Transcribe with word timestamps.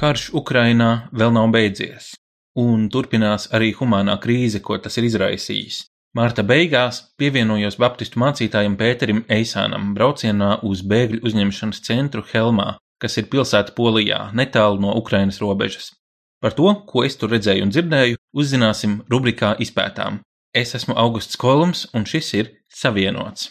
Karš 0.00 0.30
Ukrainā 0.32 1.10
vēl 1.12 1.28
nav 1.36 1.50
beidzies, 1.52 2.14
un 2.56 2.86
turpinās 2.88 3.50
arī 3.52 3.74
humānā 3.76 4.14
krīze, 4.22 4.62
ko 4.64 4.78
tas 4.80 4.96
ir 4.96 5.04
izraisījis. 5.04 5.82
Marta 6.16 6.40
beigās 6.40 7.02
pievienojos 7.20 7.76
baptistu 7.82 8.22
mācītājam 8.22 8.78
Pēterim 8.80 9.20
Eisānam 9.28 9.92
braucienā 9.98 10.54
uz 10.64 10.80
bēgļu 10.80 11.20
uzņemšanas 11.28 11.84
centru 11.84 12.24
Helmā, 12.32 12.78
kas 12.96 13.20
ir 13.20 13.28
pilsēta 13.28 13.76
Polijā, 13.76 14.22
netālu 14.32 14.80
no 14.80 14.96
Ukrainas 14.96 15.42
robežas. 15.44 15.92
Par 16.40 16.56
to, 16.56 16.72
ko 16.88 17.04
es 17.04 17.20
tur 17.20 17.36
redzēju 17.36 17.68
un 17.68 17.76
dzirdēju, 17.76 18.22
uzzināsim 18.32 19.02
rubrikā 19.12 19.52
Izpētām. 19.60 20.22
Es 20.56 20.72
esmu 20.80 20.96
Augusts 20.96 21.36
Kolums, 21.36 21.90
un 21.92 22.08
šis 22.08 22.32
ir 22.40 22.54
Savienots. 22.72 23.50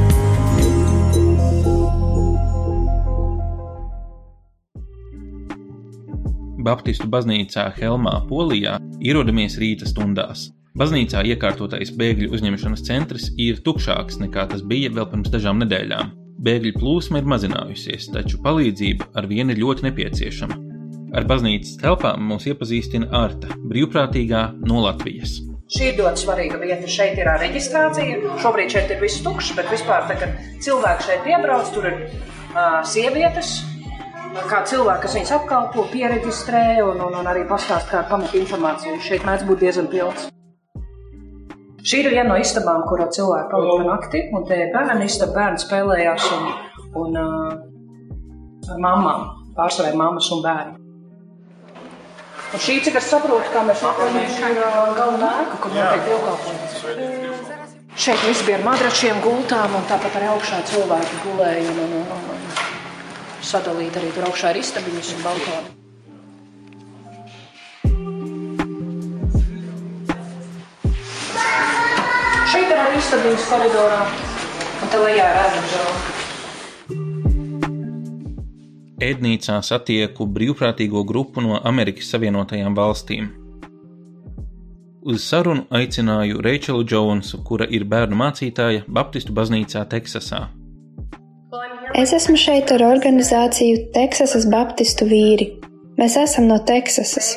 Baptistu 6.61 7.07
baznīcā 7.09 7.71
Helmā, 7.77 8.19
Polijā, 8.29 8.77
ierodamies 9.01 9.57
rīta 9.61 9.87
stundās. 9.89 10.49
Baznīcā 10.77 11.23
iekārtotais 11.33 11.91
bēgļu 11.97 12.29
uzņemšanas 12.37 12.83
centrs 12.87 13.29
ir 13.41 13.59
tukšāks 13.65 14.21
nekā 14.21 14.45
tas 14.53 14.61
bija 14.63 14.91
vēl 14.93 15.09
pirms 15.11 15.31
dažām 15.33 15.59
nedēļām. 15.63 16.13
Bēgļu 16.41 16.73
plūsma 16.77 17.21
ir 17.21 17.29
mazinājusies, 17.33 18.07
taču 18.13 18.39
palīdzība 18.45 19.11
ar 19.17 19.27
vienu 19.29 19.53
ir 19.55 19.61
ļoti 19.61 19.89
nepieciešama. 19.89 20.57
Ar 21.17 21.27
baznīcas 21.27 21.75
telpām 21.81 22.23
mūs 22.29 22.47
iepazīstina 22.47 23.09
Arta, 23.19 23.51
brīvprātīgā 23.67 24.45
no 24.63 24.85
Latvijas. 24.85 25.41
Šī 25.71 25.91
ir 25.91 25.99
ļoti 26.01 26.23
svarīga 26.23 26.57
vieta. 26.59 26.87
Šeit 26.91 27.19
ir 27.19 27.29
reģistrācija. 27.41 28.37
Šobrīd 28.43 28.73
šeit 28.73 28.89
ir 28.91 29.03
viss 29.03 29.23
tukšs, 29.23 29.53
bet 29.55 29.69
vispār, 29.71 30.07
tā, 30.09 30.17
kad 30.19 30.63
cilvēki 30.63 31.07
šeit 31.07 31.29
iebrauc, 31.31 31.69
tur 31.75 31.87
ir 31.87 31.99
uh, 32.07 32.81
sievietes, 32.87 33.53
kā 34.31 34.61
cilvēki, 34.67 35.01
kas 35.05 35.15
viņas 35.17 35.33
apkalpo, 35.37 35.85
pieregistrē 35.91 36.65
un, 36.85 37.01
un, 37.07 37.17
un 37.19 37.29
arī 37.31 37.43
pastāst 37.49 37.89
kādu 37.91 38.09
pamatu 38.11 38.39
informāciju. 38.39 38.99
Šeit 39.03 39.25
mēdz 39.27 39.47
būt 39.47 39.65
diezgan 39.65 39.89
pilns. 39.91 40.29
Šī 41.81 42.03
ir 42.03 42.11
viena 42.13 42.29
no 42.29 42.37
istabām, 42.37 42.83
kurā 42.85 43.07
cilvēki 43.09 43.49
palika 43.49 43.87
naktī, 43.87 44.21
un 44.37 44.45
te 44.45 44.59
ir 44.63 44.69
bērnu 44.75 45.07
istaba, 45.07 45.33
bērni 45.39 45.63
spēlējās 45.63 46.27
un, 46.35 46.43
un 47.01 47.17
uh, 47.17 47.55
ar 48.69 48.83
mamām, 48.85 49.25
pārsvarēja 49.57 49.97
mammas 49.97 50.29
un 50.35 50.43
bērni. 50.45 50.77
Un 52.51 52.61
šī, 52.61 52.77
cik 52.85 52.99
es 52.99 53.09
saprotu, 53.09 53.49
kā 53.53 53.63
mēs 53.65 53.81
ir 53.81 54.61
uh, 54.61 54.93
galvenā 54.93 55.31
ēka, 55.41 55.57
kur 55.63 55.73
notiek 55.73 56.05
dievkalpojums. 56.05 57.57
Šeit 58.01 58.21
viss 58.27 58.45
bija 58.45 58.59
ar 58.59 58.67
madračiem, 58.69 59.17
gultām, 59.25 59.73
un 59.75 59.89
tāpat 59.89 60.19
arī 60.19 60.29
augšā 60.35 60.61
cilvēki 60.69 61.23
gulēja 61.25 61.73
un, 61.73 61.81
un, 61.87 61.97
un, 61.97 62.29
un 62.37 62.50
sadalīt 63.45 63.97
arī 63.97 64.11
tur 64.15 64.27
augšā 64.29 64.53
ir 64.53 64.61
istabiņas 64.61 65.11
un 65.15 65.23
balkoni. 65.25 65.69
Šeit 72.51 72.67
ir 72.69 72.79
arī 72.85 73.01
istabiņas 73.01 73.45
koridorā, 73.49 73.99
un 74.83 74.93
te 74.93 75.03
lejā 75.05 75.27
ir 75.27 75.43
ēdams 75.43 75.75
zāle. 75.75 75.99
Ēdnīcā 79.01 79.57
satieku 79.65 80.27
brīvprātīgo 80.29 81.01
grupu 81.09 81.41
no 81.41 81.57
Amerikas 81.65 82.11
Savienotajām 82.13 82.75
valstīm. 82.77 83.31
Uz 85.01 85.23
sarunu 85.25 85.65
aicināju 85.73 86.43
Reičelu 86.45 86.83
Džonsu, 86.85 87.41
kura 87.41 87.65
ir 87.65 87.87
bērnu 87.89 88.19
mācītāja 88.19 88.83
Baptistu 88.85 89.33
baznīcā 89.33 89.81
Teksasā. 89.89 90.43
Es 91.97 92.13
esmu 92.15 92.37
šeit 92.39 92.71
ar 92.71 92.83
organizāciju 92.87 93.89
Teksasas 93.95 94.45
Baptistu 94.51 95.03
vīri. 95.09 95.47
Mēs 95.99 96.15
esam 96.21 96.47
no 96.47 96.55
Teksasas. 96.63 97.33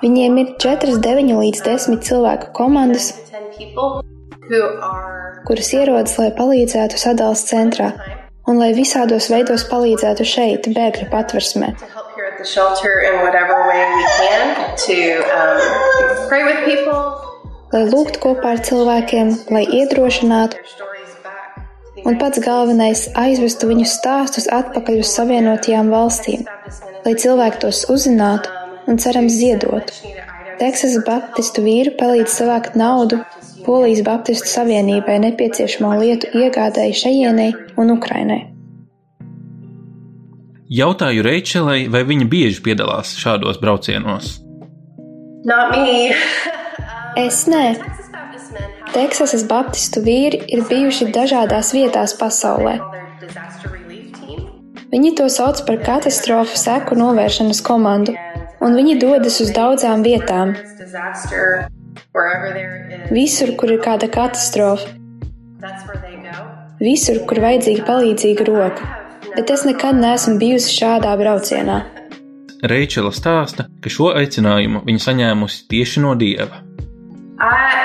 Viņiem 0.00 0.38
ir 0.40 0.54
4, 0.62 0.96
9 1.04 1.34
līdz 1.36 1.60
10 1.66 2.00
cilvēku 2.06 2.48
komandas, 2.56 3.12
kuras 5.46 5.70
ierodas, 5.76 6.16
lai 6.18 6.30
palīdzētu 6.40 6.98
sadalījuma 6.98 7.44
centrā 7.52 7.90
un 8.48 8.58
lai 8.58 8.72
visādos 8.74 9.28
veidos 9.30 9.66
palīdzētu 9.70 10.26
šeit, 10.26 10.70
bēgļu 10.74 11.10
patversmē. 11.12 11.74
um, 15.20 15.58
Lai 17.70 17.84
lūgtu 17.86 18.18
kopā 18.24 18.56
ar 18.56 18.62
cilvēkiem, 18.66 19.28
lai 19.54 19.62
iedrošinātu, 19.78 20.58
un 22.10 22.18
pats 22.18 22.40
galvenais- 22.42 23.08
aizvestu 23.24 23.68
viņu 23.70 23.86
stāstus 23.86 24.48
atpakaļ 24.50 24.98
uz 25.04 25.10
Savienotajām 25.14 25.92
valstīm, 25.94 26.42
lai 27.04 27.14
cilvēki 27.14 27.60
tos 27.62 27.84
uzzinātu 27.94 28.50
un 28.90 28.98
cerams 28.98 29.32
ziedotu. 29.38 29.94
Teksasas 30.58 31.04
Baptistu 31.06 31.62
vīri 31.62 31.94
palīdz 31.96 32.34
savākt 32.34 32.74
naudu 32.74 33.22
Polijas 33.64 34.02
Baptistu 34.04 34.48
Savienībai 34.50 35.20
nepieciešamo 35.22 35.92
lietu 36.00 36.26
iegādēji 36.34 36.98
šejienei 37.02 37.54
un 37.76 37.94
Ukrainai. 37.94 38.42
Jautāju 40.70 41.22
Reičelai, 41.26 41.88
vai 41.90 42.04
viņa 42.06 42.28
bieži 42.30 42.60
piedalās 42.62 43.14
šādos 43.18 43.58
braucienos. 43.62 44.38
Not 45.44 45.72
me. 45.72 46.14
Es 47.16 47.46
nē. 47.50 47.99
Teksasas 48.94 49.44
Baptistu 49.48 50.02
vīri 50.04 50.40
ir 50.50 50.64
bijuši 50.68 51.10
dažādās 51.14 51.72
vietās 51.76 52.14
pasaulē. 52.18 52.78
Viņi 54.90 55.12
to 55.18 55.28
sauc 55.30 55.60
par 55.66 55.78
katastrofu 55.86 56.58
seku 56.58 56.96
novēršanas 56.98 57.60
komandu, 57.62 58.16
un 58.60 58.74
viņi 58.74 58.96
dodas 59.02 59.38
uz 59.44 59.52
daudzām 59.54 60.02
vietām, 60.02 60.56
visur, 63.14 63.54
kur 63.60 63.76
ir 63.76 63.78
kāda 63.84 64.10
katastrofa, 64.10 64.90
visur, 66.82 67.22
kur 67.30 67.42
vajadzīga 67.44 67.86
palīdzīga 67.86 68.48
roka. 68.50 68.90
Bet 69.36 69.50
es 69.54 69.62
nekad 69.62 69.94
neesmu 69.94 70.40
bijusi 70.40 70.72
šādā 70.80 71.12
braucienā. 71.20 71.84
Reičela 72.66 73.12
stāsta, 73.14 73.68
ka 73.80 73.92
šo 73.92 74.10
aicinājumu 74.18 74.82
viņa 74.88 75.04
saņēmusi 75.06 75.62
tieši 75.70 76.02
no 76.02 76.16
dieva. 76.18 76.64
I, 77.40 77.79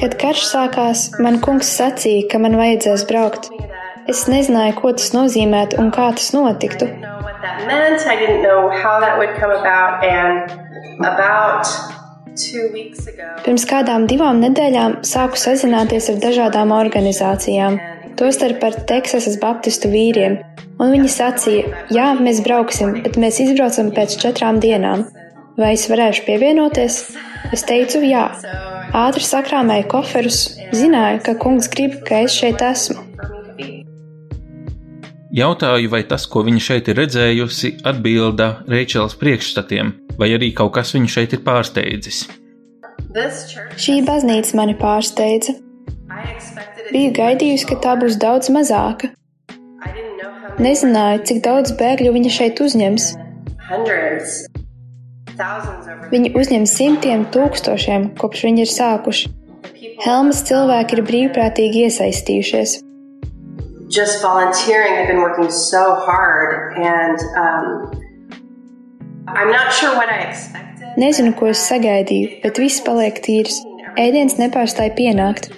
Kad 0.00 0.16
karš 0.20 0.44
sākās, 0.48 1.04
man 1.22 1.38
kungs 1.44 1.70
sacīja, 1.78 2.28
ka 2.32 2.40
man 2.42 2.56
vajadzēs 2.60 3.06
braukt. 3.10 3.50
Es 4.10 4.24
nezināju, 4.26 4.74
ko 4.80 4.92
tas 4.98 5.12
nozīmētu 5.14 5.78
un 5.78 5.92
kā 5.94 6.08
tas 6.18 6.32
notiktu. 6.34 6.88
Pirms 13.44 13.64
kādām 13.68 14.06
divām 14.10 14.40
nedēļām 14.42 14.98
sāku 15.06 15.38
sazināties 15.38 16.08
ar 16.10 16.20
dažādām 16.22 16.72
organizācijām, 16.74 17.78
tostarp 18.18 18.64
ar 18.64 18.78
Teksasas 18.88 19.38
Baptistu 19.42 19.90
vīriem, 19.92 20.38
un 20.80 20.94
viņi 20.94 21.10
sacīja, 21.12 21.82
jā, 21.92 22.12
mēs 22.18 22.40
brauksim, 22.46 22.96
bet 23.04 23.18
mēs 23.20 23.40
izbraucam 23.44 23.92
pēc 23.94 24.16
četrām 24.24 24.62
dienām. 24.64 25.04
Vai 25.60 25.74
es 25.76 25.84
varēšu 25.90 26.24
pievienoties? 26.24 26.98
Es 27.52 27.64
teicu, 27.68 28.00
jā. 28.06 28.24
Ātri 28.96 29.24
sakrāmēju 29.24 29.88
koferus, 29.92 30.44
zināju, 30.72 31.22
ka 31.26 31.34
kungs 31.40 31.68
grib, 31.72 31.98
ka 32.08 32.22
es 32.24 32.36
šeit 32.36 32.62
esmu. 32.64 33.00
Jautāju, 35.32 35.88
vai 35.92 36.02
tas, 36.04 36.26
ko 36.28 36.42
viņa 36.44 36.60
šeit 36.60 36.88
ir 36.92 36.98
redzējusi, 37.00 37.70
atbilda 37.88 38.48
Reičelas 38.68 39.16
priekšstatiem, 39.20 39.94
vai 40.20 40.28
arī 40.36 40.50
kaut 40.56 40.74
kas 40.76 40.92
viņu 40.92 41.08
šeit 41.08 41.36
ir 41.36 41.40
pārsteidzis. 41.46 42.26
Šī 43.80 43.98
baznīca 44.04 44.56
mani 44.60 44.76
pārsteidza. 44.76 45.56
Biju 46.92 47.12
gaidījusi, 47.16 47.68
ka 47.68 47.80
tā 47.80 47.96
būs 48.00 48.20
daudz 48.20 48.52
mazāka. 48.52 49.12
Nezināju, 50.60 51.24
cik 51.28 51.44
daudz 51.44 51.72
bēgļu 51.80 52.12
viņa 52.12 52.32
šeit 52.36 52.60
uzņems. 52.60 53.12
hundreds, 53.72 54.51
Viņi 56.12 56.34
uzņem 56.38 56.68
simtiem 56.68 57.26
tūkstošiem, 57.34 58.12
kopš 58.20 58.46
viņi 58.48 58.66
ir 58.66 58.72
sākuši. 58.72 59.34
Helmas 60.02 60.42
cilvēki 60.48 60.98
ir 60.98 61.04
brīvprātīgi 61.08 61.86
iesaistījušies. 61.88 62.80
just 63.92 64.22
volunteering. 64.22 64.94
I've 64.98 65.06
been 65.06 65.20
working 65.20 65.50
so 65.50 65.94
hard, 65.94 66.78
and 66.78 67.18
um, 67.36 67.66
I'm 69.28 69.50
not 69.50 69.72
sure 69.72 69.94
what 69.94 70.08
I 70.08 70.20
expected. 70.30 70.88
Nezinu, 70.96 71.34
ko 71.36 71.50
es 71.52 71.60
sagaidīju, 71.68 72.40
bet 72.42 72.60
viss 72.60 72.82
paliek 72.84 73.20
tīrs. 73.24 73.60
Ēdiens 74.00 74.38
nepārstāja 74.40 74.92
pienākt. 74.96 75.50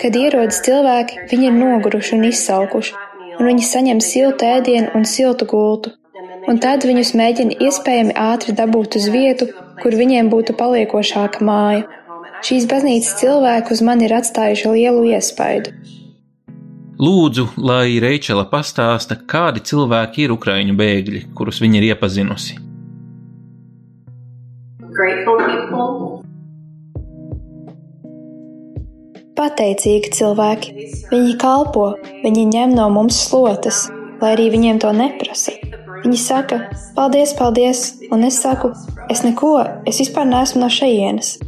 Kad 0.00 0.16
ierodas 0.20 0.60
cilvēki, 0.64 1.24
viņi 1.32 1.48
ir 1.48 1.56
noguruši 1.56 2.16
un 2.18 2.28
izsalkuši, 2.28 2.94
un 3.38 3.50
viņi 3.50 3.68
saņem 3.68 4.00
siltu 4.04 4.48
ēdienu 4.48 4.92
un 4.96 5.08
siltu 5.08 5.48
gultu. 5.50 5.96
Un 6.50 6.60
tad 6.60 6.84
viņus 6.84 7.14
mēģina 7.16 7.58
iespējami 7.66 8.16
ātri 8.20 8.54
dabūt 8.56 8.98
uz 9.00 9.08
vietu, 9.12 9.48
kur 9.80 9.96
viņiem 9.96 10.28
būtu 10.32 10.56
paliekošāka 10.58 11.44
māja. 11.44 11.86
Šīs 12.44 12.66
baznīcas 12.68 13.14
cilvēki 13.22 13.72
uz 13.72 13.80
mani 13.84 14.08
ir 14.08 14.16
atstājuši 14.18 14.74
lielu 14.74 15.06
iespaidu. 15.14 15.72
Lūdzu, 17.00 17.48
lai 17.58 17.96
Reičela 18.02 18.44
pastāsta, 18.50 19.16
kādi 19.16 19.64
cilvēki 19.64 20.28
ir 20.28 20.36
ukraiņu 20.36 20.76
bēgļi, 20.78 21.24
kurus 21.34 21.58
viņa 21.64 21.80
ir 21.80 21.90
iepazinusi. 21.94 22.60
grateful 24.94 25.38
people. 25.42 26.22
Pateicīgi 29.34 30.12
cilvēki. 30.14 30.74
Viņi 31.10 31.32
kalpo, 31.42 31.88
viņi 32.22 32.44
ņem 32.52 32.76
no 32.78 32.86
mums 32.94 33.18
slotas, 33.26 33.88
lai 34.22 34.36
arī 34.36 34.46
viņiem 34.54 34.78
to 34.84 34.92
neprasa. 34.94 35.56
Viņi 36.04 36.18
saka, 36.20 36.58
paldies, 36.92 37.32
paldies, 37.38 37.82
un 38.12 38.26
es 38.26 38.36
saku, 38.42 38.74
es 39.08 39.22
neko, 39.24 39.56
es 39.88 40.02
vispār 40.02 40.28
neesmu 40.28 40.60
no 40.60 40.68
šejienes. 40.68 41.38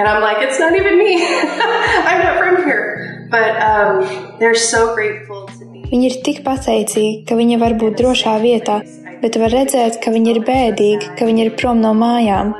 And 0.00 0.08
I'm 0.08 0.22
like, 0.22 0.40
it's 0.40 0.58
not 0.58 0.72
even 0.74 0.96
me. 0.96 1.20
I'm 2.08 2.24
not 2.24 2.38
from 2.38 2.64
here. 2.64 3.28
But 3.30 3.60
um, 3.60 4.38
they're 4.38 4.54
so 4.54 4.94
grateful 4.94 5.44
to 5.58 5.66
be. 5.66 5.84
Viņi 5.90 6.08
ir 6.08 6.16
tik 6.24 6.40
pateicīgi, 6.46 7.26
ka 7.28 7.36
viņi 7.36 7.60
var 7.60 7.76
būt 7.76 8.00
drošā 8.00 8.38
vietā, 8.40 8.78
bet 9.20 9.36
var 9.42 9.52
redzēt, 9.52 10.00
ka 10.00 10.14
viņi 10.14 10.32
ir 10.36 10.40
bēdīgi, 10.46 11.12
ka 11.18 11.28
viņi 11.28 11.44
ir 11.44 11.52
prom 11.60 11.84
no 11.84 11.92
mājām. 11.92 12.54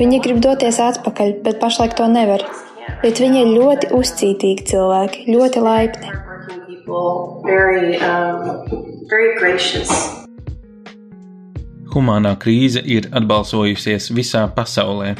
Viņi 0.00 0.22
grib 0.24 0.40
doties 0.44 0.80
atpakaļ, 0.80 1.36
bet 1.44 1.60
pašlaik 1.60 1.96
to 1.98 2.08
nevar. 2.08 2.46
Bet 3.02 3.20
viņi 3.20 3.42
ir 3.42 3.52
ļoti 3.52 3.92
uzcītīgi 4.00 4.68
cilvēki, 4.72 5.26
ļoti 5.36 5.66
laipni. 5.68 6.12
Very, 7.44 7.98
um, 7.98 8.95
very 9.08 9.34
gracious. 9.38 9.90
Humānā 11.94 12.34
krīze 12.42 12.82
ir 12.84 13.08
atbalsojusies 13.14 14.10
visā 14.12 14.44
pasaulē. 14.56 15.14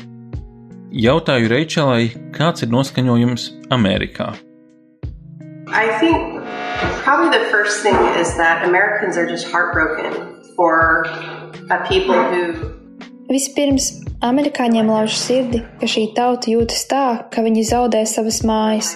Jautāju 0.96 1.50
Reičelai, 1.52 2.10
kāds 2.36 2.64
ir 2.66 2.72
noskaņojums 2.72 3.48
Amerikā. 3.74 4.34
I 5.68 5.86
think 5.98 6.42
probably 7.02 7.30
the 7.36 7.44
first 7.50 7.82
thing 7.82 7.96
is 8.20 8.36
that 8.36 8.64
Americans 8.64 9.16
are 9.16 9.26
just 9.26 9.50
heartbroken 9.50 10.12
for 10.56 11.04
a 11.70 11.84
people 11.88 12.14
who 12.14 12.74
Vispirms, 13.26 13.88
amerikāņiem 14.22 14.86
lauž 14.86 15.16
sirdi, 15.18 15.58
ka 15.80 15.88
šī 15.90 16.12
tauta 16.14 16.46
jūtas 16.52 16.84
tā, 16.86 17.06
ka 17.26 17.42
viņi 17.42 17.64
zaudē 17.66 18.04
savas 18.06 18.44
mājas. 18.46 18.92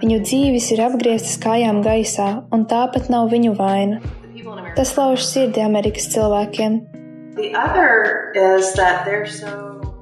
Viņu 0.00 0.22
dzīves 0.24 0.70
ir 0.72 0.80
apgrieztas 0.86 1.36
kājām 1.42 1.82
gaisā, 1.84 2.30
un 2.48 2.64
tāpat 2.70 3.10
nav 3.12 3.28
viņu 3.34 3.52
vaina. 3.58 4.00
Tas 4.76 4.92
lauž 4.98 5.24
sirdi 5.26 5.62
Amerikas 5.62 6.08
cilvēkiem. 6.14 6.80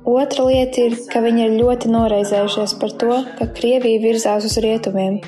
Otra 0.04 0.44
lieta 0.48 0.82
ir, 0.82 0.96
ka 1.12 1.22
viņi 1.24 1.44
ir 1.46 1.52
ļoti 1.60 1.90
noraizējušies 1.92 2.74
par 2.80 2.92
to, 3.00 3.18
ka 3.38 3.46
Krievija 3.56 4.02
virzās 4.02 4.48
uz 4.48 4.58
rietumiem. 4.64 5.20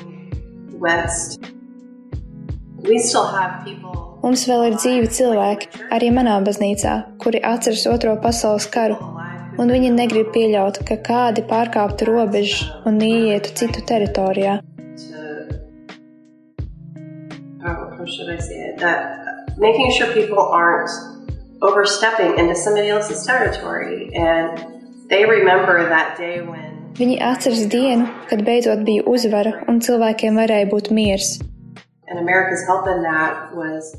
Mums 4.25 4.43
vēl 4.49 4.67
ir 4.67 4.75
dzīvi 4.77 5.09
cilvēki, 5.17 5.71
arī 5.95 6.11
manā 6.13 6.35
baznīcā, 6.45 6.93
kuri 7.23 7.41
atceras 7.45 7.87
Otro 7.89 8.13
pasaules 8.21 8.67
karu, 8.69 8.99
un 9.61 9.73
viņi 9.73 9.93
negrib 9.95 10.29
pieļaut, 10.35 10.83
ka 10.85 10.99
kādi 11.09 11.45
pārkāptu 11.49 12.09
robežas 12.11 12.65
un 12.85 13.01
ieietu 13.01 13.55
citu 13.57 13.85
teritorijā. 13.89 14.59
How 18.05 18.11
should 18.11 18.29
I 18.29 18.37
say 18.39 18.55
it? 18.69 18.77
That 18.77 19.57
making 19.57 19.91
sure 19.97 20.13
people 20.13 20.39
aren't 20.39 20.89
overstepping 21.61 22.37
into 22.37 22.55
somebody 22.55 22.89
else's 22.89 23.25
territory 23.25 24.13
and 24.13 24.63
they 25.09 25.25
remember 25.25 25.87
that 25.89 26.17
day 26.17 26.41
when 26.41 26.73
Viņi 26.95 27.17
atceras 27.19 27.65
dienu, 27.67 28.05
kad 28.29 28.39
beidzot 28.47 28.85
bija 28.87 29.03
uzvara 29.03 29.51
un 29.67 29.81
cilvēkiem 29.81 30.37
varēja 30.39 30.69
būt 30.71 30.91
miers. 30.91 31.39
and 32.07 32.19
America's 32.19 32.63
help 32.67 32.87
in 32.87 33.01
that 33.03 33.53
was 33.55 33.95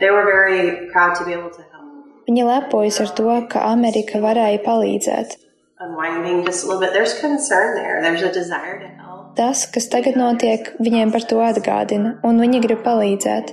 they 0.00 0.10
were 0.10 0.24
very 0.24 0.88
proud 0.90 1.14
to 1.18 1.24
be 1.24 1.32
able 1.32 1.50
to 1.50 1.62
help 1.62 1.84
Viņi 2.28 2.42
lepojas 2.48 3.00
ar 3.00 3.12
to, 3.18 3.46
ka 3.48 3.60
Amerika 3.72 4.18
varēja 4.18 4.64
palīdzēt. 4.64 5.36
unwinding 5.80 6.44
just 6.46 6.64
a 6.64 6.66
little 6.66 6.80
bit. 6.80 6.92
There's 6.94 7.20
concern 7.20 7.74
there. 7.74 8.00
There's 8.00 8.22
a 8.22 8.32
desire 8.32 8.80
to 8.80 8.86
help. 8.88 8.93
Tas, 9.34 9.64
kas 9.66 9.88
tagad 9.90 10.14
notiek, 10.14 10.68
viņiem 10.78 11.10
par 11.10 11.24
to 11.26 11.40
atgādina, 11.42 12.12
un 12.22 12.36
viņi 12.38 12.60
grib 12.62 12.84
palīdzēt. 12.84 13.48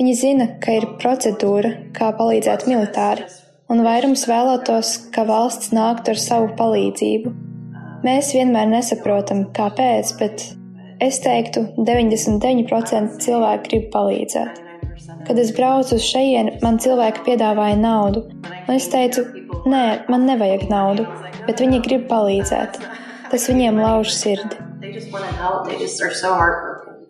Viņi 0.00 0.14
zina, 0.16 0.46
ka 0.64 0.78
ir 0.78 0.86
procedūra, 1.02 1.74
kā 1.92 2.06
palīdzēt 2.16 2.64
militāri, 2.64 3.26
un 3.68 3.82
vairums 3.84 4.24
vēlētos, 4.30 4.94
ka 5.12 5.26
valsts 5.28 5.74
nāktu 5.76 6.14
ar 6.14 6.20
savu 6.22 6.48
palīdzību. 6.56 7.32
Mēs 8.06 8.30
vienmēr 8.32 8.70
nesaprotam, 8.70 9.42
kāpēc, 9.58 10.14
bet 10.22 10.46
es 11.04 11.20
teiktu, 11.20 11.66
99% 11.76 13.20
cilvēku 13.20 13.68
grib 13.68 13.86
palīdzēt. 13.92 14.64
Kad 15.28 15.42
es 15.44 15.52
braucu 15.52 15.98
uz 16.00 16.08
šejienu, 16.08 16.56
man 16.64 16.80
cilvēki 16.80 17.26
piedāvāja 17.28 17.76
naudu, 17.76 18.24
un 18.62 18.72
es 18.78 18.88
teicu, 18.88 19.26
nē, 19.68 19.84
man 20.08 20.24
nevajag 20.32 20.64
naudu, 20.72 21.04
bet 21.44 21.60
viņi 21.60 21.84
grib 21.84 22.08
palīdzēt. 22.08 22.80
Tas 23.28 23.48
viņiem 23.52 23.84
lauž 23.84 24.16
sirdi. 24.16 24.69
They 24.90 24.98
just 24.98 25.12
want 25.12 25.24
to 25.24 25.32
help. 25.36 25.68
They 25.68 25.78
just 25.78 26.02
are 26.02 26.12
so 26.12 26.34
heartbroken. 26.34 27.06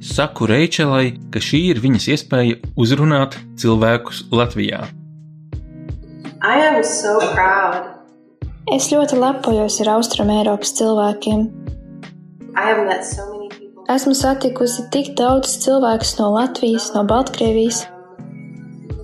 Saku 0.00 0.46
Reičelai, 0.48 1.10
ka 1.28 1.42
šī 1.44 1.58
ir 1.74 1.80
viņas 1.84 2.06
iespēja 2.14 2.54
uzrunāt 2.72 3.36
cilvēkus 3.60 4.22
Latvijā. 4.32 4.86
I 6.40 6.56
am 6.64 6.80
so 6.88 7.18
proud. 7.34 7.84
Es 8.72 8.88
ļoti 8.88 9.18
lepojos 9.20 9.76
ar 9.84 9.92
Austrum 9.98 10.32
Eiropas 10.32 10.72
cilvēkiem. 10.80 11.44
I 12.56 12.64
have 12.64 12.86
met 12.88 13.04
so 13.04 13.28
many 13.28 13.50
people. 13.52 13.84
Esmu 13.92 14.16
satikusi 14.16 14.86
tik 14.88 15.12
daudz 15.20 15.58
cilvēkus 15.66 16.16
no 16.16 16.30
Latvijas, 16.32 16.88
no 16.96 17.04
Baltkrievijas. 17.04 17.84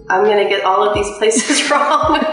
I'm 0.08 0.24
going 0.24 0.40
to 0.40 0.48
get 0.48 0.64
all 0.64 0.80
of 0.80 0.96
these 0.96 1.12
places 1.18 1.60
wrong, 1.68 2.24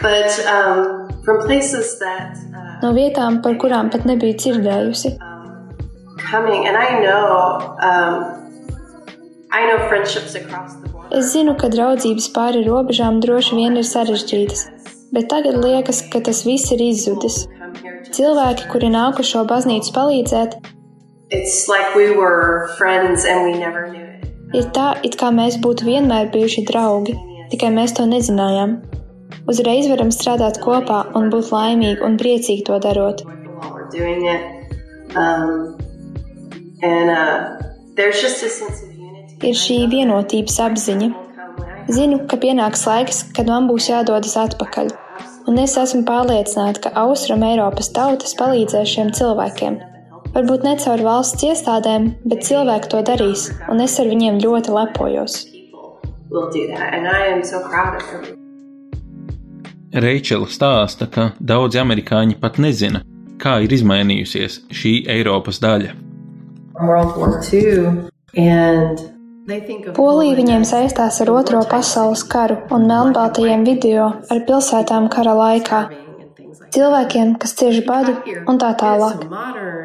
but 0.00 0.30
um, 0.46 1.10
from 1.24 1.42
places 1.42 1.98
that 1.98 2.38
no 2.82 2.92
vietām, 2.96 3.40
par 3.44 3.58
kurām 3.62 3.90
pat 3.92 4.06
nebiju 4.08 4.36
dzirdējusi. 4.42 5.14
um. 7.88 8.18
Es 11.18 11.30
zinu, 11.32 11.54
ka 11.56 11.70
draudzības 11.72 12.26
pāri 12.34 12.64
robežām 12.66 13.20
droši 13.24 13.56
vien 13.56 13.78
ir 13.80 13.86
sarežģītas, 13.88 14.66
bet 15.16 15.30
tagad 15.32 15.56
liekas, 15.62 16.02
ka 16.12 16.20
tas 16.20 16.42
viss 16.44 16.72
ir 16.74 16.84
izzudis. 16.90 17.46
Cilvēki, 18.12 18.68
kuri 18.72 18.92
nāk 18.92 19.22
uz 19.22 19.30
šo 19.32 19.46
baznīcu 19.48 19.94
palīdzēt, 19.96 20.58
like 21.68 21.94
we 21.94 22.06
we 22.16 24.08
ir 24.54 24.68
tā, 24.76 24.86
it 25.04 25.16
kā 25.20 25.28
mēs 25.34 25.58
būtu 25.64 25.84
vienmēr 25.88 26.30
bijuši 26.32 26.64
draugi, 26.68 27.16
tikai 27.52 27.70
mēs 27.74 27.94
to 27.98 28.06
nezinājām. 28.08 28.78
Uzreiz 29.48 29.88
varam 29.88 30.10
strādāt 30.12 30.60
kopā 30.60 31.00
un 31.18 31.30
būt 31.32 31.50
laimīgi 31.54 32.04
un 32.04 32.18
priecīgi 32.20 32.66
to 32.68 32.76
darot. 32.84 33.24
Um, 35.16 35.52
uh. 36.84 37.56
Ir 39.48 39.56
šī 39.62 39.78
vienotības 39.94 40.60
apziņa. 40.66 41.10
Zinu, 41.88 42.20
ka 42.28 42.36
pienāks 42.42 42.84
laiks, 42.84 43.22
kad 43.34 43.48
man 43.48 43.68
būs 43.70 43.88
jādodas 43.88 44.36
atpakaļ, 44.36 44.92
un 45.48 45.60
es 45.62 45.78
esmu 45.80 46.04
pārliecināta, 46.08 46.84
ka 46.84 46.94
Austrum 47.06 47.46
Eiropas 47.48 47.88
tautas 47.96 48.36
palīdzēs 48.38 48.96
šiem 48.96 49.14
cilvēkiem. 49.16 49.78
Varbūt 50.34 50.66
ne 50.68 50.76
caur 50.82 51.04
valsts 51.06 51.46
iestādēm, 51.48 52.12
bet 52.28 52.44
cilvēki 52.44 52.92
to 52.92 53.00
darīs, 53.10 53.48
un 53.72 53.80
es 53.80 53.96
ar 54.02 54.12
viņiem 54.12 54.42
ļoti 54.44 54.76
lepojos. 54.76 55.46
will 56.30 56.50
do 56.50 56.66
that, 56.68 56.94
and 56.94 57.08
I 57.08 57.26
am 57.26 57.42
so 57.42 57.66
proud 57.68 58.02
of 58.02 58.10
them. 58.10 58.37
Reičela 59.88 60.44
stāsta, 60.52 61.06
ka 61.08 61.30
daudzi 61.40 61.78
amerikāņi 61.80 62.36
pat 62.40 62.58
nezina, 62.60 63.00
kā 63.40 63.58
ir 63.64 63.72
izmainījusies 63.72 64.60
šī 64.68 64.92
Eiropas 65.08 65.62
daļa. 65.64 65.94
Polija 69.96 70.34
viņiem 70.36 70.66
saistās 70.68 71.22
ar 71.24 71.32
Otro 71.32 71.62
pasaules 71.70 72.26
karu 72.28 72.58
un 72.76 72.84
melnbaltajiem 72.90 73.64
video 73.64 74.10
ar 74.28 74.44
pilsētām 74.50 75.08
kara 75.08 75.32
laikā. 75.38 75.80
Cilvēkiem, 76.74 77.34
kas 77.40 77.54
cieš 77.58 77.80
badu 77.86 78.14
un 78.48 78.60
tā 78.60 78.70
tālāk. 78.80 79.24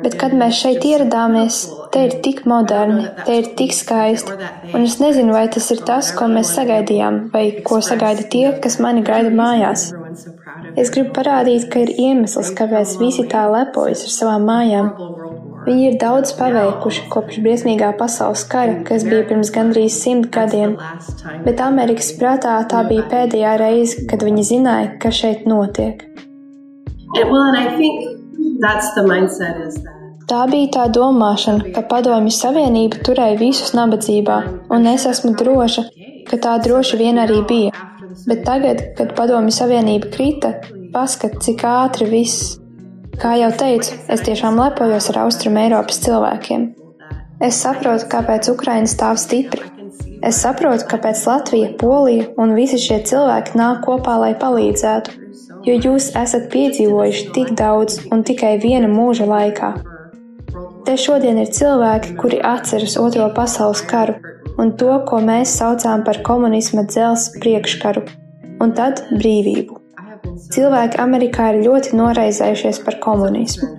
Bet, 0.03 0.17
kad 0.19 0.35
mēs 0.37 0.59
šeit 0.59 0.85
ieradāmies, 0.87 1.59
te 1.93 2.05
ir 2.07 2.17
tik 2.25 2.43
moderni, 2.49 3.07
te 3.25 3.39
ir 3.41 3.51
tik 3.59 3.75
skaisti, 3.75 4.37
un 4.73 4.87
es 4.87 4.99
nezinu, 5.01 5.35
vai 5.35 5.45
tas 5.53 5.69
ir 5.75 5.83
tas, 5.87 6.11
ko 6.17 6.29
mēs 6.31 6.53
sagaidījām, 6.57 7.27
vai 7.33 7.45
ko 7.65 7.79
sagaida 7.85 8.27
tie, 8.35 8.47
kas 8.63 8.79
mani 8.83 9.05
gaida 9.05 9.31
mājās. 9.33 9.91
Es 10.79 10.91
gribu 10.93 11.13
parādīt, 11.15 11.69
ka 11.71 11.83
ir 11.85 11.93
iemesls, 11.93 12.53
kāpēc 12.57 12.97
visi 13.01 13.25
tā 13.29 13.45
lepojas 13.51 14.05
ar 14.07 14.13
savām 14.17 14.47
mājām. 14.49 14.91
Viņi 15.63 15.85
ir 15.87 15.93
daudz 16.01 16.33
paveikuši 16.35 17.05
kopš 17.13 17.39
briesmīgā 17.45 17.93
pasaules 17.99 18.43
kara, 18.51 18.81
kas 18.87 19.05
bija 19.07 19.23
pirms 19.29 19.51
gandrīz 19.55 19.95
simt 19.95 20.27
gadiem, 20.33 20.75
bet 21.45 21.63
Amerikas 21.63 22.11
prātā 22.19 22.57
tā 22.67 22.83
bija 22.89 23.07
pēdējā 23.13 23.55
reize, 23.61 24.03
kad 24.09 24.27
viņi 24.27 24.47
zināja, 24.51 24.93
kas 24.99 25.21
šeit 25.23 25.47
notiek. 25.47 26.03
Tā 30.29 30.41
bija 30.49 30.71
tā 30.77 30.87
domāšana, 30.95 31.73
ka 31.75 31.83
Padomju 31.89 32.31
Savienība 32.33 33.03
turēja 33.05 33.37
visus 33.41 33.73
nabadzībā, 33.77 34.37
un 34.73 34.87
es 34.93 35.05
esmu 35.09 35.35
droša, 35.39 35.83
ka 36.29 36.39
tā 36.45 36.57
droši 36.63 36.99
vien 37.01 37.21
arī 37.21 37.43
bija. 37.49 37.85
Bet 38.25 38.45
tagad, 38.47 38.81
kad 38.97 39.13
Padomju 39.17 39.53
Savienība 39.53 40.09
krita, 40.15 40.55
paskat, 40.93 41.41
cik 41.43 41.65
ātri 41.67 42.09
viss 42.09 42.57
Kā 43.21 43.35
jau 43.37 43.51
teicu, 43.53 43.93
es 44.09 44.23
tiešām 44.25 44.57
lepojos 44.57 45.11
ar 45.11 45.19
Austrum 45.27 45.57
Eiropas 45.61 45.99
cilvēkiem. 46.01 46.63
Es 47.45 47.59
saprotu, 47.61 48.07
kāpēc 48.09 48.49
Ukraina 48.49 48.89
stāv 48.89 49.19
stipri. 49.21 49.67
Es 50.25 50.39
saprotu, 50.41 50.87
kāpēc 50.89 51.21
Latvija, 51.29 51.69
Polija 51.77 52.31
un 52.41 52.55
visi 52.57 52.79
šie 52.81 53.03
cilvēki 53.05 53.59
nāk 53.59 53.83
kopā, 53.85 54.15
lai 54.17 54.31
palīdzētu, 54.39 55.13
jo 55.65 55.77
jūs 55.85 56.11
esat 56.19 56.49
piedzīvojuši 56.53 57.31
tik 57.35 57.53
daudz 57.59 58.01
un 58.11 58.23
tikai 58.27 58.57
viena 58.63 58.89
mūža 58.91 59.27
laikā. 59.29 59.73
Te 60.83 60.97
šodien 60.99 61.39
ir 61.39 61.51
cilvēki, 61.55 62.17
kuri 62.19 62.41
atceras 62.43 62.97
Otro 62.99 63.29
pasaules 63.35 63.83
karu 63.87 64.17
un 64.59 64.73
to, 64.77 64.91
ko 65.07 65.21
mēs 65.23 65.55
saucām 65.57 66.03
par 66.05 66.19
komunisma 66.25 66.83
dzels 66.89 67.29
priekškaru, 67.39 68.03
un 68.61 68.75
tad 68.77 69.05
brīvību. 69.11 69.79
Cilvēki 70.53 70.99
Amerikā 71.01 71.49
ir 71.53 71.63
ļoti 71.65 71.97
noraizējušies 71.97 72.81
par 72.85 72.99
komunismu. 73.03 73.69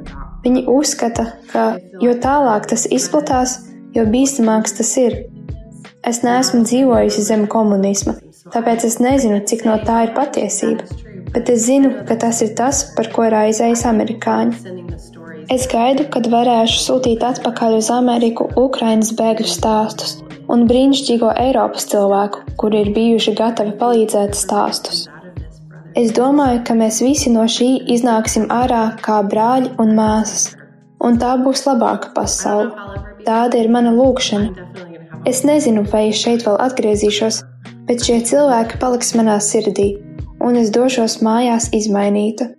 Viņi 0.44 0.64
uzskata, 0.70 1.28
ka 1.52 1.66
jo 2.02 2.16
tālāk 2.20 2.66
tas 2.72 2.84
izplatās, 2.92 3.58
jo 3.96 4.04
bīstamāks 4.10 4.76
tas 4.80 4.90
ir. 5.00 5.22
Es 6.04 6.20
neesmu 6.24 6.64
dzīvojusi 6.66 7.24
zem 7.24 7.46
komunisma, 7.48 8.18
tāpēc 8.52 8.84
es 8.88 8.98
nezinu, 9.00 9.40
cik 9.48 9.64
no 9.68 9.78
tā 9.86 10.02
ir 10.08 10.12
patiesība, 10.16 10.84
bet 11.34 11.50
es 11.50 11.66
zinu, 11.66 11.90
ka 12.08 12.16
tas 12.20 12.40
ir 12.46 12.54
tas, 12.58 12.84
par 12.96 13.10
ko 13.14 13.26
raizējas 13.34 13.84
amerikāņi. 13.90 14.74
Es 15.52 15.66
gaidu, 15.68 16.06
kad 16.12 16.28
varēšu 16.32 16.78
sūtīt 16.86 17.24
atpakaļ 17.26 17.78
uz 17.80 17.90
Ameriku 17.92 18.46
Ukrainas 18.56 19.10
bēgļu 19.18 19.50
stāstus 19.50 20.20
un 20.48 20.64
brīnišķīgo 20.68 21.32
Eiropas 21.40 21.88
cilvēku, 21.90 22.44
kuri 22.60 22.84
ir 22.84 22.92
bijuši 22.96 23.34
gatavi 23.38 23.74
palīdzēt 23.80 24.36
stāstus. 24.38 25.06
Es 25.94 26.10
domāju, 26.16 26.62
ka 26.66 26.74
mēs 26.74 27.00
visi 27.04 27.30
no 27.30 27.44
šī 27.56 27.68
iznāksim 27.94 28.48
ārā 28.52 28.82
kā 29.04 29.20
brāļi 29.30 29.74
un 29.82 29.94
māsas, 29.98 30.48
un 30.98 31.20
tā 31.22 31.34
būs 31.40 31.64
labāka 31.68 32.10
pasaule. 32.16 32.72
Tāda 33.24 33.60
ir 33.62 33.70
mana 33.72 33.92
lūkšana. 33.94 34.82
Es 35.24 35.44
nezinu, 35.48 35.84
vai 35.92 36.08
es 36.10 36.20
šeit 36.20 36.44
vēl 36.44 36.58
atgriezīšos, 36.66 37.40
bet 37.88 38.04
šie 38.04 38.18
cilvēki 38.28 38.80
paliks 38.82 39.14
manā 39.16 39.38
sirdī, 39.40 39.94
un 40.44 40.60
es 40.60 40.70
došos 40.74 41.20
mājās 41.24 41.70
izmainīta. 41.76 42.50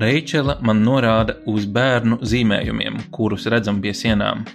Reičela 0.00 0.56
man 0.64 0.80
norāda 0.86 1.36
uz 1.50 1.66
bērnu 1.76 2.20
zīmējumiem, 2.30 3.00
kurus 3.12 3.46
redzam 3.52 3.82
pie 3.84 3.92
sienām. 3.96 4.46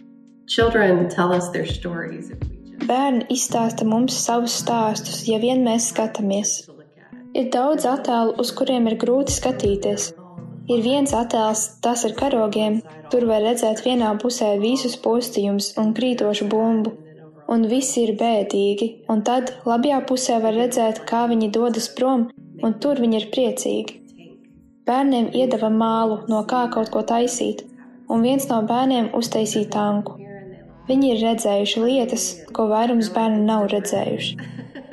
Bērni 2.85 3.25
izstāsta 3.33 3.85
mums 3.85 4.17
savus 4.25 4.55
stāstus, 4.61 5.23
ja 5.29 5.37
vien 5.41 5.63
mēs 5.67 5.89
skatāmies. 5.91 6.57
Ir 7.35 7.49
daudz 7.53 7.85
attēlu, 7.89 8.35
uz 8.41 8.51
kuriem 8.57 8.87
ir 8.89 8.95
grūti 9.01 9.35
skatīties. 9.35 10.13
Ir 10.71 10.81
viens 10.81 11.13
attēls, 11.13 11.65
tas 11.85 12.05
ar 12.07 12.13
karogiem, 12.17 12.79
tur 13.11 13.27
var 13.29 13.43
redzēt 13.45 13.83
vienā 13.85 14.13
pusē 14.21 14.55
visus 14.61 14.95
postījumus 15.01 15.73
un 15.81 15.91
krītošu 15.97 16.47
bumbu, 16.49 16.95
un 17.51 17.67
viss 17.69 17.97
ir 18.01 18.15
bēdīgi, 18.17 18.87
un 19.13 19.21
tad 19.27 19.51
labajā 19.69 19.99
pusē 20.09 20.39
var 20.41 20.57
redzēt, 20.57 21.03
kā 21.09 21.25
viņi 21.29 21.51
dodas 21.53 21.89
prom, 21.97 22.29
un 22.63 22.75
tur 22.81 22.99
viņi 23.01 23.21
ir 23.21 23.29
priecīgi. 23.33 24.01
Bērniem 24.85 25.31
iedeva 25.33 25.71
mālu, 25.73 26.19
no 26.29 26.43
kā 26.45 26.65
kaut 26.73 26.91
ko 26.93 27.01
taisīt, 27.01 27.63
un 28.11 28.21
viens 28.21 28.45
no 28.51 28.61
bērniem 28.69 29.09
uztaisīja 29.17 29.71
tanku. 29.73 30.19
Viņi 30.85 31.09
ir 31.11 31.23
redzējuši 31.23 31.81
lietas, 31.81 32.25
ko 32.53 32.67
vairums 32.69 33.09
bērnu 33.15 33.41
nav 33.47 33.65
redzējuši. 33.73 34.37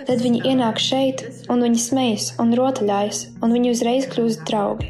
Tad 0.08 0.22
viņi 0.24 0.40
ienāk 0.48 0.80
šeit, 0.82 1.22
un 1.52 1.60
viņi 1.62 1.82
smejas 1.84 2.30
un 2.42 2.54
rotaļājas, 2.58 3.20
un 3.44 3.52
viņi 3.54 3.74
uzreiz 3.74 4.08
kļūst 4.10 4.46
draugi. 4.48 4.88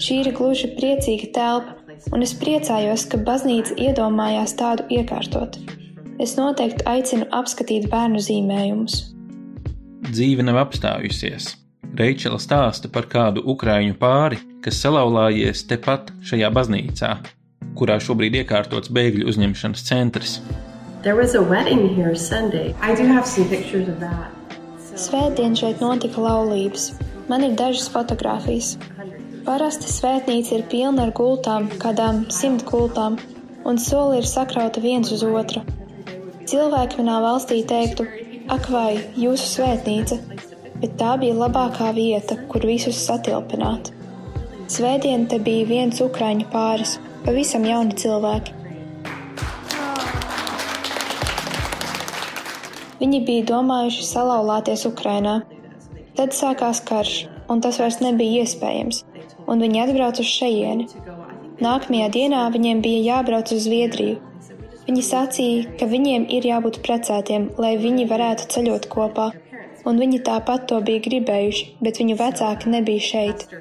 Šī 0.00 0.20
ir 0.22 0.32
gluži 0.36 0.70
priecīga 0.78 1.28
telpa, 1.34 1.76
un 2.14 2.24
es 2.24 2.32
priecājos, 2.38 3.04
ka 3.10 3.20
baznīca 3.26 3.76
iedomājās 3.76 4.54
tādu 4.56 4.86
iekārtot. 4.94 5.58
Es 6.20 6.36
noteikti 6.38 6.86
aicinu 6.88 7.26
apskatīt 7.36 7.90
bērnu 7.92 8.22
zīmējumus. 8.22 9.00
Dzīve 10.10 10.46
nav 10.46 10.62
apstājusies. 10.62 11.56
Reičela 11.98 12.38
stāsta 12.38 12.88
par 12.92 13.08
kādu 13.10 13.42
ukrāņu 13.50 13.96
pāri, 13.98 14.38
kas 14.62 14.78
salauzājies 14.84 15.64
tepat 15.70 16.12
šajā 16.22 16.50
baznīcā, 16.54 17.10
kurā 17.78 17.96
šobrīd 18.02 18.36
iekārtots 18.42 18.92
bēgļu 18.94 19.26
uzņemšanas 19.30 19.86
centrs. 19.88 20.36
There 21.02 21.16
was 21.16 21.34
a 21.34 21.42
wedding 21.42 21.88
here 21.96 22.14
Sunday. 22.14 22.74
I 22.80 22.94
do 22.94 23.06
have 23.08 23.26
some 23.26 23.48
pictures 23.48 23.88
of 23.88 23.98
that. 24.00 24.30
Svētdien 25.00 25.56
šeit 25.56 25.80
notika 25.80 26.20
laulības. 26.20 26.90
Man 27.30 27.46
ir 27.46 27.54
dažas 27.58 27.88
fotogrāfijas. 27.90 28.74
Parasti 29.46 29.88
svētnīca 29.88 30.58
ir 30.58 30.64
pilna 30.70 31.06
ar 31.08 31.14
gultām, 31.16 31.70
kādām 31.80 32.26
simt 32.34 32.66
gultām, 32.68 33.16
un 33.64 33.80
soli 33.80 34.20
ir 34.20 34.28
sakrauta 34.28 34.82
viens 34.84 35.10
uz 35.14 35.24
otru. 35.24 35.64
Cilvēki 36.50 37.00
manā 37.00 37.16
valstī 37.24 37.62
teiktu, 37.64 38.04
ak, 38.52 38.68
vai 38.74 39.00
jūsu 39.16 39.46
svētnīca, 39.56 40.18
bet 40.80 40.96
tā 41.00 41.16
bija 41.20 41.36
labākā 41.36 41.90
vieta, 41.96 42.36
kur 42.50 42.64
visus 42.66 43.00
satilpināt. 43.06 43.92
Svētdien 44.70 45.26
te 45.30 45.40
bija 45.42 45.66
viens 45.66 46.00
ukrāņu 46.04 46.46
pāris, 46.52 46.96
pavisam 47.24 47.66
jauni 47.66 47.96
cilvēki. 48.00 48.56
Viņi 53.00 53.20
bija 53.26 53.46
domājuši 53.48 54.06
salauzties 54.06 54.86
Ukrajinā. 54.88 55.40
Tad 56.18 56.34
sākās 56.36 56.82
karš, 56.84 57.14
un 57.48 57.62
tas 57.64 57.78
vairs 57.80 58.00
nebija 58.04 58.44
iespējams, 58.44 59.04
un 59.48 59.64
viņi 59.64 59.84
atbrauca 59.86 60.20
uz 60.20 60.32
šejieni. 60.32 60.88
Nākamajā 61.64 62.08
dienā 62.16 62.44
viņiem 62.52 62.82
bija 62.84 63.00
jābrauc 63.14 63.52
uz 63.56 63.64
Zviedriju. 63.66 64.20
Viņi 64.86 65.02
sacīja, 65.06 65.64
ka 65.80 65.88
viņiem 65.88 66.26
ir 66.36 66.46
jābūt 66.48 66.80
precētiem, 66.84 67.50
lai 67.62 67.76
viņi 67.80 68.06
varētu 68.10 68.48
ceļot 68.54 68.88
kopā, 68.92 69.30
un 69.88 70.00
viņi 70.00 70.20
tāpat 70.26 70.66
to 70.70 70.80
bija 70.84 71.02
gribējuši, 71.04 71.64
bet 71.84 72.00
viņu 72.00 72.16
vecāki 72.20 72.72
nebija 72.72 73.06
šeit. 73.06 73.46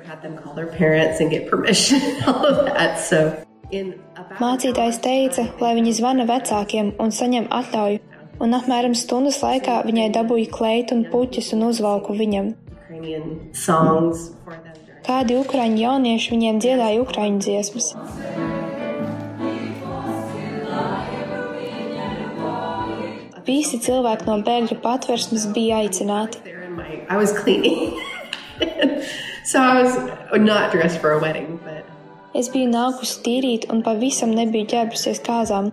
Mācītājs 4.40 4.98
teica, 5.04 5.44
lai 5.62 5.74
viņi 5.78 5.92
zvana 6.00 6.26
vecākiem 6.30 6.94
un 7.00 7.14
saņem 7.14 7.46
atļauju, 7.54 8.00
un 8.42 8.58
apmēram 8.58 8.96
stundas 8.98 9.38
laikā 9.44 9.82
viņai 9.86 10.08
dabūja 10.16 10.50
kleitu 10.56 10.98
un 10.98 11.06
puķus 11.12 11.54
un 11.58 11.68
uzvalku 11.70 12.18
viņam. 12.18 12.54
Kādi 15.10 15.38
ukraiņu 15.40 15.84
jaunieši 15.84 16.34
viņiem 16.36 16.64
dziedāja 16.64 17.04
ukraiņu 17.04 17.46
dziesmas. 17.46 17.94
Visi 23.50 23.82
cilvēki 23.82 24.30
no 24.30 24.40
bēgļu 24.46 24.80
patversmes 24.84 25.50
bija 25.56 25.82
aicināti. 25.84 26.38
so 29.50 29.60
I 29.60 29.82
was 29.82 29.96
not 30.38 30.72
dressed 30.72 31.02
for 31.02 31.12
a 31.14 31.20
wedding, 31.20 31.60
but 31.64 31.90
Es 32.38 32.50
biju 32.54 32.70
nākusi 32.70 33.22
tīrīt 33.26 33.66
un 33.74 33.80
pavisam 33.86 34.34
nebiju 34.38 34.68
ģērbusies 34.74 35.22
kāzām. 35.26 35.72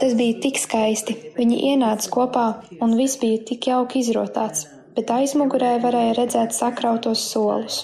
Tas 0.00 0.14
bija 0.16 0.36
tik 0.44 0.60
skaisti. 0.62 1.16
Viņi 1.36 1.58
ienāca 1.72 2.12
kopā, 2.14 2.44
un 2.80 2.94
viss 2.96 3.18
bija 3.20 3.42
tik 3.50 3.66
jauki 3.72 4.00
izrotāts, 4.04 4.68
bet 4.96 5.10
aizmugurē 5.12 5.74
varēja 5.82 6.14
redzēt 6.20 6.54
sakrautos 6.56 7.24
solus. 7.32 7.80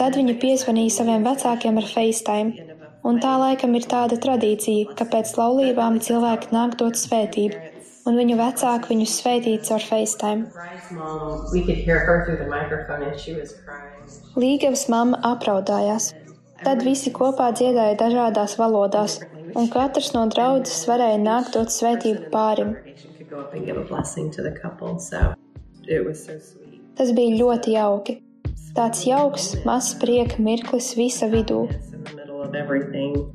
Tad 0.00 0.18
viņi 0.18 0.34
piezvanīja 0.42 0.96
saviem 0.98 1.24
vecākiem 1.28 1.78
ar 1.78 1.86
FaceTime, 1.86 2.67
un 3.06 3.18
tā 3.22 3.34
laikam 3.40 3.74
ir 3.78 3.86
tāda 3.90 4.18
tradīcija, 4.20 4.94
ka 4.98 5.06
pēc 5.12 5.34
laulībām 5.38 5.98
cilvēki 6.04 6.52
nāk 6.54 6.76
dot 6.80 6.98
svētību, 6.98 7.56
un 8.08 8.18
viņu 8.18 8.38
vecāki 8.40 8.94
viņus 8.94 9.16
sveitīja 9.20 9.64
caur 9.68 9.84
FaceTime. 9.90 10.42
Līgavas 14.38 14.86
mamma 14.92 15.20
apraudājās. 15.32 16.12
Tad 16.58 16.82
visi 16.82 17.12
kopā 17.14 17.52
dziedāja 17.54 17.94
dažādās 18.00 18.56
valodās, 18.58 19.20
un 19.54 19.68
katrs 19.70 20.10
no 20.16 20.24
draudzes 20.32 20.86
varēja 20.90 21.20
nākt 21.22 21.54
dot 21.54 21.70
svētību 21.70 22.32
pārim. 22.32 22.74
Tas 26.98 27.12
bija 27.14 27.36
ļoti 27.38 27.76
jauki. 27.76 28.16
Tāds 28.74 29.04
jauks, 29.06 29.52
mazs 29.66 29.94
prieka 30.02 30.42
mirklis 30.42 30.92
visa 30.98 31.28
vidū. 31.30 31.66
Middle 32.38 32.50
of 32.50 32.54
everything. 32.54 33.34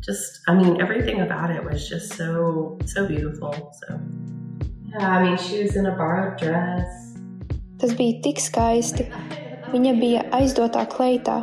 Just, 0.00 0.40
I 0.46 0.54
mean, 0.54 0.80
everything 0.80 1.22
about 1.22 1.50
it 1.50 1.64
was 1.64 1.88
just 1.88 2.14
so, 2.14 2.78
so 2.84 3.06
beautiful. 3.06 3.52
So, 3.80 4.00
yeah, 4.92 5.08
I 5.10 5.22
mean, 5.24 5.36
she 5.36 5.62
was 5.62 5.74
in 5.74 5.86
a 5.86 5.96
borrowed 5.96 6.38
dress. 6.38 6.86
Tas 7.80 7.94
bija 7.98 8.22
tik 8.22 8.38
skaisti. 8.38 9.08
Viņa 9.72 9.94
bija 9.98 10.22
aizdotā 10.38 10.86
kleitā, 10.92 11.40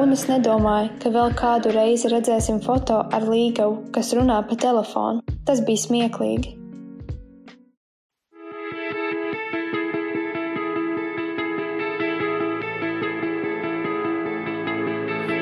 un 0.00 0.16
es 0.16 0.24
nedomāju, 0.30 0.94
ka 1.02 1.12
vēl 1.12 1.36
kādu 1.36 1.74
reizi 1.76 2.08
redzēsim 2.08 2.62
foto 2.64 3.02
ar 3.12 3.28
līgavu, 3.28 3.90
kas 3.92 4.14
runā 4.16 4.40
pa 4.48 4.56
telefonu. 4.56 5.36
Tas 5.44 5.60
bija 5.60 5.84
smieklīgi. 5.84 6.57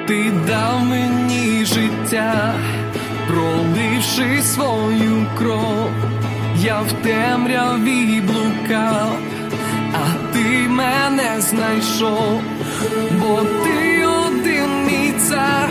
Ти 0.07 0.33
дав 0.47 0.85
мені 0.85 1.65
життя, 1.65 2.55
проливши 3.29 4.43
свою 4.43 5.27
кров, 5.39 5.91
я 6.57 6.81
в 6.81 6.93
темряві 6.93 8.21
блукав, 8.21 9.19
а 9.93 10.33
ти 10.33 10.69
мене 10.69 11.41
знайшов, 11.41 12.41
бо 13.21 13.43
ти 13.65 14.07
один 14.07 14.85
мій 14.87 15.13
цар, 15.29 15.69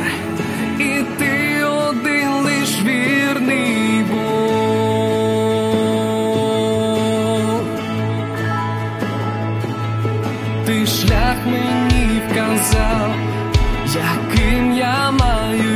і 0.79 1.03
ти 1.19 1.63
один 1.63 2.29
лиш 2.29 2.81
вірний 2.83 4.03
Бог. 4.11 4.25
Ти 10.65 10.85
шлях 10.85 11.35
мені 11.45 12.21
вказав, 12.29 13.15
ama 15.21 15.55
you 15.55 15.74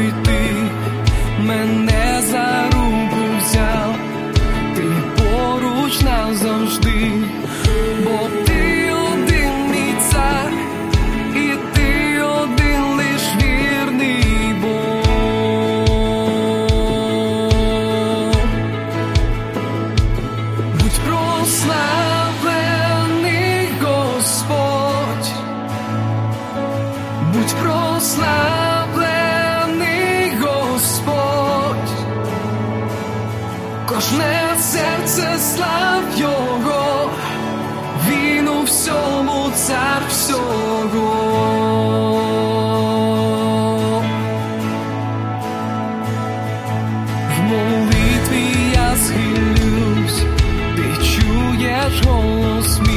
such 51.89 52.05
walls. 52.05 52.88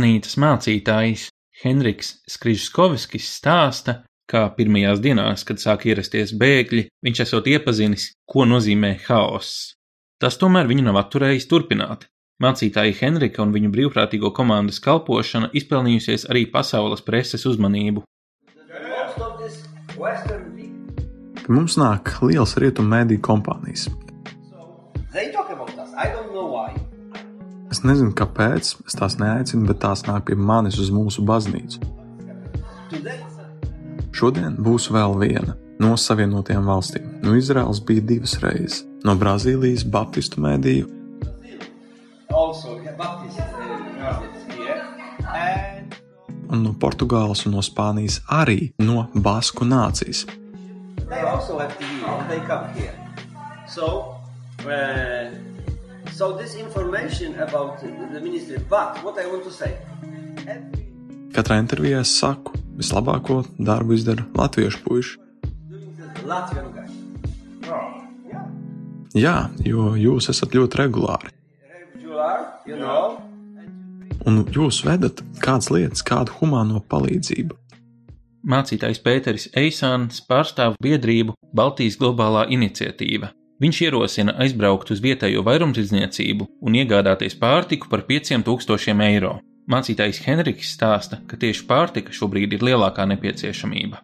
Baznīcas 0.00 0.38
mācītājs 0.40 1.22
Henriks 1.60 2.22
Skrižskovskis 2.24 3.26
stāsta, 3.36 3.98
kā 4.24 4.46
pirmajās 4.56 5.02
dienās, 5.04 5.44
kad 5.44 5.60
sāk 5.60 5.84
ierasties 5.90 6.32
bēgļi, 6.40 6.86
viņš 7.04 7.20
esot 7.26 7.50
iepazinis, 7.52 8.06
ko 8.24 8.46
nozīmē 8.48 8.94
haoss. 9.04 9.74
Tas 10.16 10.40
tomēr 10.40 10.70
viņu 10.72 10.86
nav 10.86 11.02
atturējis 11.02 11.50
turpināt. 11.52 12.08
Mācītāja 12.40 12.96
Henrika 13.02 13.44
un 13.44 13.52
viņu 13.52 13.68
brīvprātīgo 13.74 14.32
komandas 14.32 14.80
kalpošana 14.80 15.52
izpelnījusies 15.52 16.30
arī 16.32 16.46
pasaules 16.48 17.04
preses 17.04 17.44
uzmanību. 17.44 18.06
Mums 21.52 21.76
nāk 21.76 22.16
liels 22.24 22.56
rietumu 22.56 22.96
mēdīju 22.96 23.28
kompānijas. 23.28 23.90
Es 27.70 27.84
nezinu, 27.86 28.12
kāpēc 28.18 28.74
es 28.86 28.98
tās 28.98 29.16
neaicinu, 29.20 29.66
bet 29.70 29.80
tās 29.84 30.04
nāk 30.08 30.26
pie 30.28 30.36
manis 30.36 30.78
uz 30.82 30.90
mūsu 30.94 31.24
baznīcu. 31.26 31.82
Šodien 34.10 34.56
būs 34.58 34.90
vēl 34.90 35.14
viena 35.20 35.54
no 35.80 35.94
Savienotajām 35.96 36.66
valstīm. 36.66 37.06
No 37.24 37.36
Izraels 37.38 37.80
bija 37.86 38.04
divas 38.04 38.36
reizes. 38.42 38.82
No 39.06 39.14
Brazīlijas 39.16 39.86
Baptistu 39.88 40.42
mēdīju 40.44 41.00
un 46.50 46.62
no 46.66 46.74
Portugāles 46.82 47.44
un 47.46 47.54
no 47.56 47.62
Spānijas 47.64 48.20
arī 48.30 48.72
no 48.82 49.06
Basku 49.14 49.64
nācijas. 49.64 50.26
Here. 52.74 52.94
So, 53.66 54.16
uh, 54.66 55.59
so 56.20 56.36
this 56.36 56.54
information 56.54 57.30
about 57.40 57.80
the 57.80 58.20
ministry. 58.20 58.58
But 58.68 59.02
what 59.04 59.16
I 59.18 59.26
want 59.26 59.42
to 59.44 59.50
say, 59.50 59.72
Katrā 61.32 61.56
intervijā 61.62 62.02
es 62.04 62.12
saku, 62.12 62.52
vislabāko 62.76 63.38
darbu 63.56 63.96
izdara 63.96 64.26
latviešu 64.36 64.82
puiši. 64.84 65.14
Jā, 69.16 69.34
jo 69.64 69.86
jūs 69.96 70.28
esat 70.34 70.58
ļoti 70.58 70.82
regulāri. 70.82 71.32
You 72.68 72.76
know. 72.76 73.16
Un 74.28 74.44
jūs 74.52 74.84
vedat 74.84 75.24
kādas 75.40 75.72
lietas, 75.72 76.04
kādu 76.04 76.36
humāno 76.42 76.84
palīdzību. 76.92 77.56
Mācītājs 78.44 79.00
Pēteris 79.00 79.48
Eisāns 79.56 80.20
pārstāv 80.28 80.76
biedrību 80.84 81.38
Baltijas 81.56 81.96
globālā 82.00 82.44
iniciatīva. 82.52 83.32
Viņš 83.60 83.78
ierosina 83.84 84.32
aizbraukt 84.40 84.88
uz 84.94 85.02
vietējo 85.04 85.42
vairumtirdzniecību 85.44 86.46
un 86.64 86.76
iegādāties 86.80 87.34
pārtiku 87.36 87.90
par 87.92 88.06
5000 88.08 89.04
eiro. 89.04 89.34
Mācītājs 89.68 90.22
Henriks 90.24 90.72
stāsta, 90.72 91.18
ka 91.28 91.36
tieši 91.36 91.66
pārtika 91.68 92.14
šobrīd 92.16 92.56
ir 92.56 92.64
lielākā 92.64 93.04
nepieciešamība. 93.12 94.00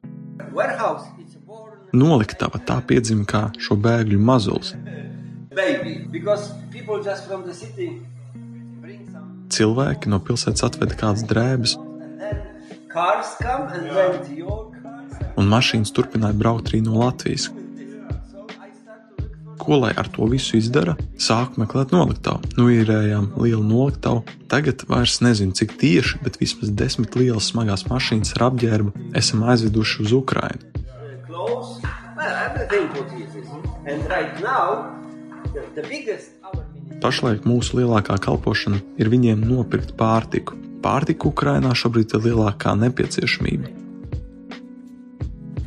Noliktava 1.96 2.60
tā 2.68 2.76
piedzima 2.84 3.24
kā 3.24 3.42
šo 3.56 3.78
bēgļu 3.80 4.20
mazulis. 4.20 4.74
Cilvēki 9.56 10.12
no 10.12 10.20
pilsētas 10.20 10.68
atveda 10.68 11.00
kādas 11.00 11.24
drēbes, 11.32 11.78
un 15.36 15.54
mašīnas 15.56 15.96
turpināja 15.96 16.36
braukt 16.36 16.68
arī 16.68 16.84
no 16.84 17.00
Latvijas. 17.00 17.48
Ko 19.66 19.80
lai 19.82 19.90
ar 19.98 20.06
to 20.14 20.28
visu 20.30 20.54
izdara? 20.60 20.92
Sāku 21.18 21.58
meklēt 21.58 21.90
noliktavu. 21.90 22.52
Nu, 22.54 22.68
īrējām 22.70 23.32
lielu 23.34 23.64
noliktavu. 23.66 24.22
Tagad 24.46 24.84
vairs 24.86 25.18
nezinu, 25.26 25.56
cik 25.58 25.74
tieši, 25.80 26.20
bet 26.22 26.38
vismaz 26.38 26.70
desmit 26.70 27.18
lielas 27.18 27.48
smagās 27.50 27.82
mašīnas 27.90 28.36
ar 28.36 28.44
apģērbu 28.52 28.94
esam 29.18 29.42
aizveduši 29.42 30.06
uz 30.06 30.14
Ukrajinu. 30.14 30.62
Pašlaik 37.02 37.42
mūsu 37.50 37.80
lielākā 37.80 38.22
kalpošana 38.22 38.78
ir 39.02 39.10
viņiem 39.10 39.42
nopirkt 39.50 39.96
pārtiku. 39.98 40.54
Pārtika 40.86 41.26
Ukrajinā 41.32 41.74
šobrīd 41.74 42.14
ir 42.14 42.28
lielākā 42.30 42.78
nepieciešamība. 42.86 43.74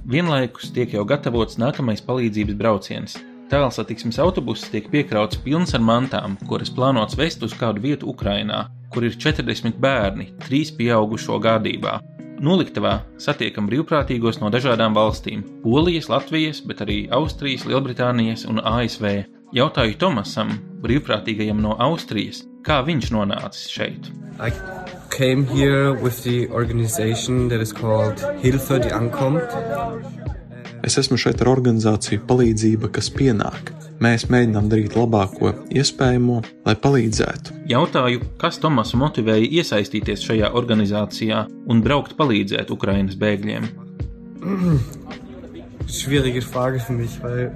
Vienlaikus 0.10 0.72
tiek 0.72 0.96
jau 0.96 1.04
gatavots 1.04 1.60
nākamais 1.60 2.00
palīdzības 2.02 2.56
brauciens. 2.58 3.20
Tālsatiksmes 3.50 4.20
autobuss 4.22 4.68
tiek 4.70 4.92
piekrauts 4.94 5.40
pilns 5.42 5.74
ar 5.74 5.82
mantām, 5.82 6.36
kuras 6.46 6.70
plānots 6.70 7.18
vest 7.18 7.42
uz 7.42 7.56
kādu 7.58 7.82
vietu 7.82 8.06
Ukrajinā, 8.12 8.68
kur 8.94 9.08
ir 9.08 9.16
40 9.18 9.80
bērni, 9.82 10.28
3 10.46 10.76
pieaugušo 10.78 11.40
gādībā. 11.42 11.96
Noliktavā 12.46 12.94
satiekam 13.18 13.66
brīvprātīgos 13.68 14.38
no 14.44 14.52
dažādām 14.54 14.94
valstīm- 14.94 15.42
Polijas, 15.64 16.12
Latvijas, 16.14 16.62
bet 16.62 16.86
arī 16.86 17.00
Austrijas, 17.10 17.66
Lielbritānijas 17.66 18.46
un 18.46 18.62
ASV. 18.62 19.26
Jautāju 19.52 19.98
Tomasam, 19.98 20.54
brīvprātīgajam 20.86 21.60
no 21.60 21.76
Austrijas, 21.80 22.46
kā 22.62 22.84
viņš 22.86 23.10
nonācis 23.10 23.68
šeit. 23.74 24.12
I 24.40 24.52
came 25.10 25.44
here 25.48 25.94
with 25.94 26.22
the 26.24 26.48
organization 26.50 27.50
that 27.50 27.60
is 27.60 27.74
called 27.74 28.22
Hilfe, 28.44 28.80
die 28.80 28.94
ankommt. 28.94 30.29
Es 30.90 30.96
esmu 30.98 31.20
šeit 31.22 31.44
ar 31.44 31.52
organizāciju 31.52 32.24
Palīdzība, 32.26 32.88
kas 32.90 33.12
pienāk. 33.14 33.68
Mēs 34.02 34.24
mēģinām 34.34 34.72
darīt 34.72 34.96
labāko 34.98 35.52
iespējamo, 35.70 36.40
lai 36.66 36.74
palīdzētu. 36.82 37.58
Jautāju, 37.70 38.24
kas 38.42 38.58
Tomasu 38.64 38.98
motivēja 38.98 39.52
iesaistīties 39.60 40.24
šajā 40.26 40.50
organizācijā 40.58 41.44
un 41.70 41.84
braukt 41.86 42.16
palīdzēt 42.18 42.74
Ukrainas 42.74 43.20
bēgļiem. 43.22 43.68
Schwierige 46.00 46.42
Frage 46.42 46.82
für 46.82 46.98
mich, 46.98 47.20
weil 47.22 47.52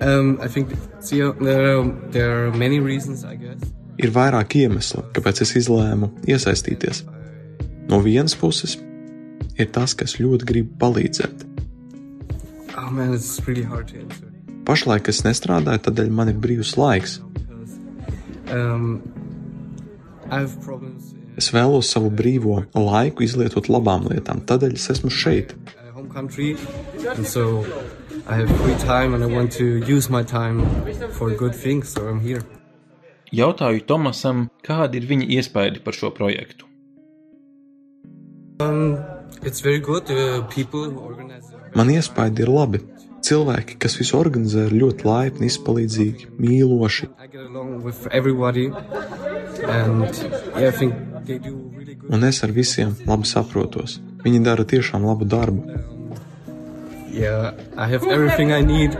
um, 0.00 0.38
I 0.46 0.48
think 0.48 0.72
there 1.10 1.76
are, 1.76 1.84
there 2.08 2.46
are 2.46 2.56
many 2.56 2.80
reasons, 2.80 3.22
I 3.22 3.36
guess. 3.36 3.60
Ir 4.00 4.16
vairāk 4.16 4.56
iemeslu, 4.62 5.04
kāpēc 5.12 5.44
es 5.44 5.52
izlēmu 5.60 6.08
iesaistīties. 6.24 7.04
No 7.92 8.00
vienas 8.00 8.32
puses, 8.38 8.78
ir 9.58 9.70
tas, 9.74 9.94
ka 9.94 10.06
es 10.08 10.18
ļoti 10.20 10.48
gribu 10.48 10.76
palīdzēt. 10.82 11.46
Oh 12.76 12.90
man, 12.90 13.16
really. 13.46 13.66
Pašlaik 14.64 15.08
es 15.12 15.24
nestrādāju, 15.26 15.82
tādēļ 15.88 16.10
man 16.10 16.30
ir 16.32 16.38
brīvs 16.40 16.76
laiks. 16.78 17.20
Um, 18.52 19.02
I 20.30 20.40
have 20.40 20.60
problems 20.62 21.12
in 21.12 21.22
Es 21.36 21.48
vēlos 21.48 21.88
savu 21.88 22.10
brīvo 22.12 22.58
laiku 22.76 23.24
izlietot 23.24 23.70
labām 23.72 24.04
lietām, 24.10 24.42
tādēļ 24.44 24.74
es 24.76 24.90
esmu 24.92 25.10
šeit. 25.10 25.54
my 25.76 25.90
home 25.94 26.08
country, 26.08 26.56
and 27.16 27.26
so 27.26 27.64
I 28.26 28.36
have 28.36 28.50
free 28.60 28.76
time, 28.84 29.14
and 29.14 29.24
I 29.24 29.26
want 29.26 29.52
to 29.52 29.64
use 29.78 30.10
my 30.10 30.22
time 30.22 30.60
for 31.12 31.30
good 31.30 31.54
things. 31.54 31.88
So 31.88 32.08
I'm 32.08 32.20
here. 32.20 32.42
Jautāju 33.32 33.86
Tomasam, 33.88 34.50
kādi 34.62 35.00
ir 35.00 35.08
viņa 35.08 35.26
iespaidi 35.38 35.80
par 35.80 35.96
šo 35.96 36.10
projektu. 36.12 36.68
Um, 38.60 38.98
it's 39.42 39.60
very 39.60 39.78
good. 39.78 40.06
The 40.06 40.46
people 40.50 40.84
who 40.90 41.00
organize. 41.00 41.46
it. 41.50 41.76
Man 41.76 41.88
iespaidi 41.90 42.42
ir 42.42 42.50
labi. 42.52 42.80
Cilvēki, 43.22 43.76
kas 43.78 43.94
visu 44.00 44.16
organizē, 44.18 44.64
ir 44.66 44.74
ļoti 44.80 45.06
laipni, 45.06 45.46
izpalīdzīgi, 45.46 46.32
mīloši. 46.42 47.06
Un 52.10 52.26
es 52.26 52.42
ar 52.42 52.54
visiem 52.56 52.96
labi 53.06 53.30
saprotos. 53.30 54.00
Viņi 54.24 54.42
dara 54.42 54.66
tiešām 54.66 55.06
labu 55.06 55.24
darbu. 55.24 55.62
Yeah, 57.12 57.54
I 57.76 57.86
have 57.86 58.08
everything 58.10 58.52
I 58.52 58.62
need. 58.62 58.98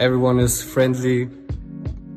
Everyone 0.00 0.42
is 0.42 0.62
friendly. 0.62 1.28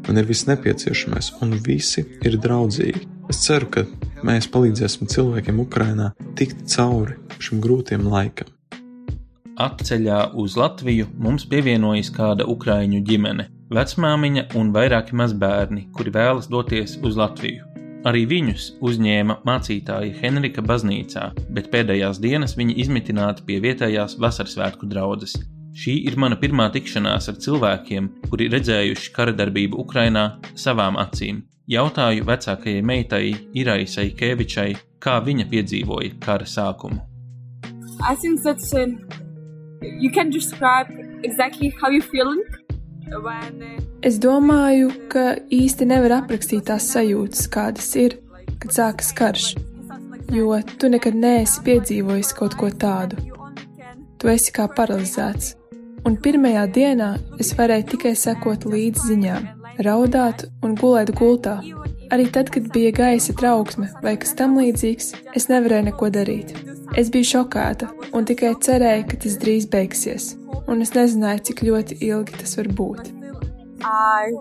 Man 0.08 0.18
ir 0.18 0.26
viss 0.26 0.48
nepieciešamais, 0.48 1.34
un 1.44 1.54
visi 1.62 2.06
ir 2.26 2.38
draudzīgi. 2.42 3.06
Es 3.30 3.44
ceru, 3.46 3.68
ka 3.70 3.84
mēs 4.26 4.48
palīdzēsim 4.54 5.10
cilvēkiem 5.12 5.60
Ukrajinā 5.62 6.12
tikt 6.40 6.66
cauri 6.72 7.18
šim 7.44 7.62
grūtiem 7.62 8.08
laikam. 8.10 8.50
Atceļā 9.58 10.20
uz 10.38 10.54
Latviju 10.58 11.08
mums 11.18 11.48
pievienojas 11.50 12.12
kāda 12.14 12.46
ukraiņu 12.46 13.02
ģimene- 13.06 13.48
vecmāmiņa 13.78 14.44
un 14.56 14.70
vairāki 14.74 15.18
mazbērni, 15.18 15.88
kuri 15.94 16.12
vēlas 16.12 16.50
doties 16.50 16.98
uz 17.02 17.18
Latviju. 17.18 17.64
Arī 18.06 18.28
viņus 18.30 18.78
uzņēma 18.82 19.42
mācītāja 19.44 20.14
Henrika 20.22 20.62
baznīcā, 20.62 21.32
bet 21.50 21.72
pēdējās 21.72 22.22
dienas 22.22 22.56
viņi 22.56 22.78
izmitināti 22.84 23.44
pie 23.46 23.60
vietējās 23.60 24.18
vasarasvētku 24.22 24.88
draudzes. 24.88 25.36
Šī 25.74 26.06
ir 26.08 26.16
mana 26.16 26.36
pirmā 26.36 26.70
tikšanās 26.74 27.28
ar 27.30 27.36
cilvēkiem, 27.36 28.10
kuri 28.30 28.50
redzējuši 28.50 29.12
kara 29.14 29.34
darbību 29.34 29.78
Ukrainā 29.84 30.38
savām 30.56 30.96
acīm. 30.98 31.44
Jautāju 31.68 32.24
vecākajai 32.24 32.82
meitai 32.82 33.34
Iraisai 33.60 34.14
Kevičai, 34.16 34.70
kā 35.04 35.18
viņa 35.20 35.50
piedzīvoja 35.52 36.14
kara 36.24 36.48
sākumu. 36.48 37.02
I 38.08 38.16
think 38.16 38.42
that 38.44 38.64
um, 38.74 38.96
you 39.82 40.10
can 40.12 40.30
describe 40.30 40.88
exactly 41.24 41.74
how 41.82 41.90
you're 41.90 42.02
feeling 42.02 42.42
when 43.12 43.62
uh, 43.64 43.88
Es 44.06 44.20
domāju, 44.22 44.92
ka 45.10 45.40
īsti 45.52 45.88
nevar 45.90 46.20
aprakstīt 46.22 46.68
tās 46.70 46.86
sajūtas, 46.94 47.48
kādas 47.50 47.90
ir, 47.98 48.20
kad 48.62 48.72
sākas 48.72 49.10
karš, 49.18 49.48
jo 50.32 50.54
tu 50.78 50.92
nekad 50.94 51.18
neesi 51.18 51.64
piedzīvojis 51.66 52.32
kaut 52.38 52.56
ko 52.60 52.70
tādu. 52.70 53.18
Tu 54.22 54.30
esi 54.30 54.54
kā 54.54 54.70
paralizēts, 54.70 55.56
un 56.06 56.16
pirmajā 56.22 56.68
dienā 56.78 57.10
es 57.42 57.52
varēju 57.58 57.90
tikai 57.96 58.14
sekot 58.16 58.70
līdzi 58.70 59.10
ziņām, 59.10 59.50
raudāt 59.86 60.48
un 60.66 60.76
gulēt 60.78 61.14
gultā. 61.18 61.60
Arī 62.14 62.30
tad, 62.32 62.50
kad 62.54 62.70
bija 62.72 62.94
gaisa 62.96 63.36
trauksme 63.36 63.90
vai 64.04 64.16
kas 64.20 64.34
tam 64.40 64.56
līdzīgs, 64.60 65.12
es 65.36 65.50
nevarēju 65.52 65.90
neko 65.90 66.10
darīt. 66.16 66.54
Es 66.96 67.12
biju 67.12 67.28
šokēta 67.34 67.90
un 68.16 68.28
tikai 68.28 68.54
cerēju, 68.64 69.10
ka 69.12 69.20
tas 69.26 69.36
drīz 69.42 69.68
beigsies, 69.72 70.32
un 70.72 70.82
es 70.86 70.96
nezināju, 70.96 71.44
cik 71.50 71.66
ļoti 71.68 72.00
ilgi 72.08 72.40
tas 72.40 72.56
var 72.60 72.72
būt. 72.80 73.12
I 73.84 74.32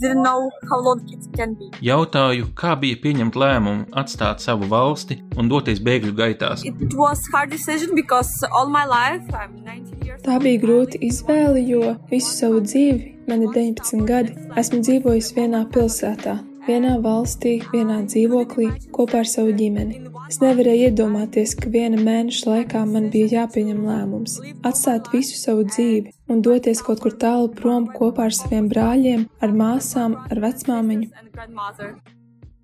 didn't 0.00 0.22
know 0.22 0.50
how 0.70 0.78
long 0.80 1.02
it 1.12 1.26
can 1.36 1.54
be. 1.58 1.68
Jautāju, 1.84 2.48
kā 2.56 2.76
bija 2.80 2.96
pieņemt 3.02 3.36
lēmumu 3.36 3.90
atstāt 4.02 4.40
savu 4.40 4.70
valsti 4.70 5.18
un 5.36 5.50
doties 5.50 5.82
bēgļu 5.84 6.14
gaitās. 6.16 6.64
It 6.64 6.94
was 6.96 7.20
hard 7.34 7.50
decision 7.50 7.94
because 7.94 8.30
all 8.50 8.70
my 8.70 8.86
life 8.86 9.26
I'm 9.34 9.60
19 9.64 10.06
years 10.06 10.09
Tā 10.20 10.36
bija 10.42 10.60
grūta 10.60 10.98
izvēle, 11.00 11.62
jo 11.64 11.94
visu 12.10 12.30
savu 12.34 12.60
dzīvi, 12.64 13.14
man 13.28 13.46
ir 13.46 13.54
19 13.56 14.04
gadi, 14.08 14.34
esmu 14.60 14.80
dzīvojis 14.84 15.30
vienā 15.36 15.62
pilsētā, 15.72 16.34
vienā 16.66 16.98
valstī, 17.04 17.54
vienā 17.72 18.02
dzīvoklī 18.04 18.68
kopā 18.92 19.22
ar 19.24 19.30
savu 19.30 19.54
ģimeni. 19.56 20.02
Es 20.30 20.38
nevarēju 20.42 20.90
iedomāties, 20.90 21.56
ka 21.58 21.72
viena 21.72 21.98
mēneša 21.98 22.50
laikā 22.50 22.84
man 22.86 23.08
bija 23.14 23.40
jāpieņem 23.40 23.80
lēmums 23.88 24.36
atstāt 24.68 25.08
visu 25.14 25.40
savu 25.40 25.64
dzīvi 25.66 26.12
un 26.30 26.44
doties 26.46 26.84
kaut 26.86 27.00
kur 27.02 27.16
tālu 27.24 27.48
prom 27.56 27.88
kopā 27.96 28.28
ar 28.28 28.36
saviem 28.36 28.68
brāļiem, 28.70 29.26
ar 29.40 29.56
māsām, 29.62 30.18
ar 30.30 30.44
vecmāmiņu. 30.44 31.10
and. 31.34 32.00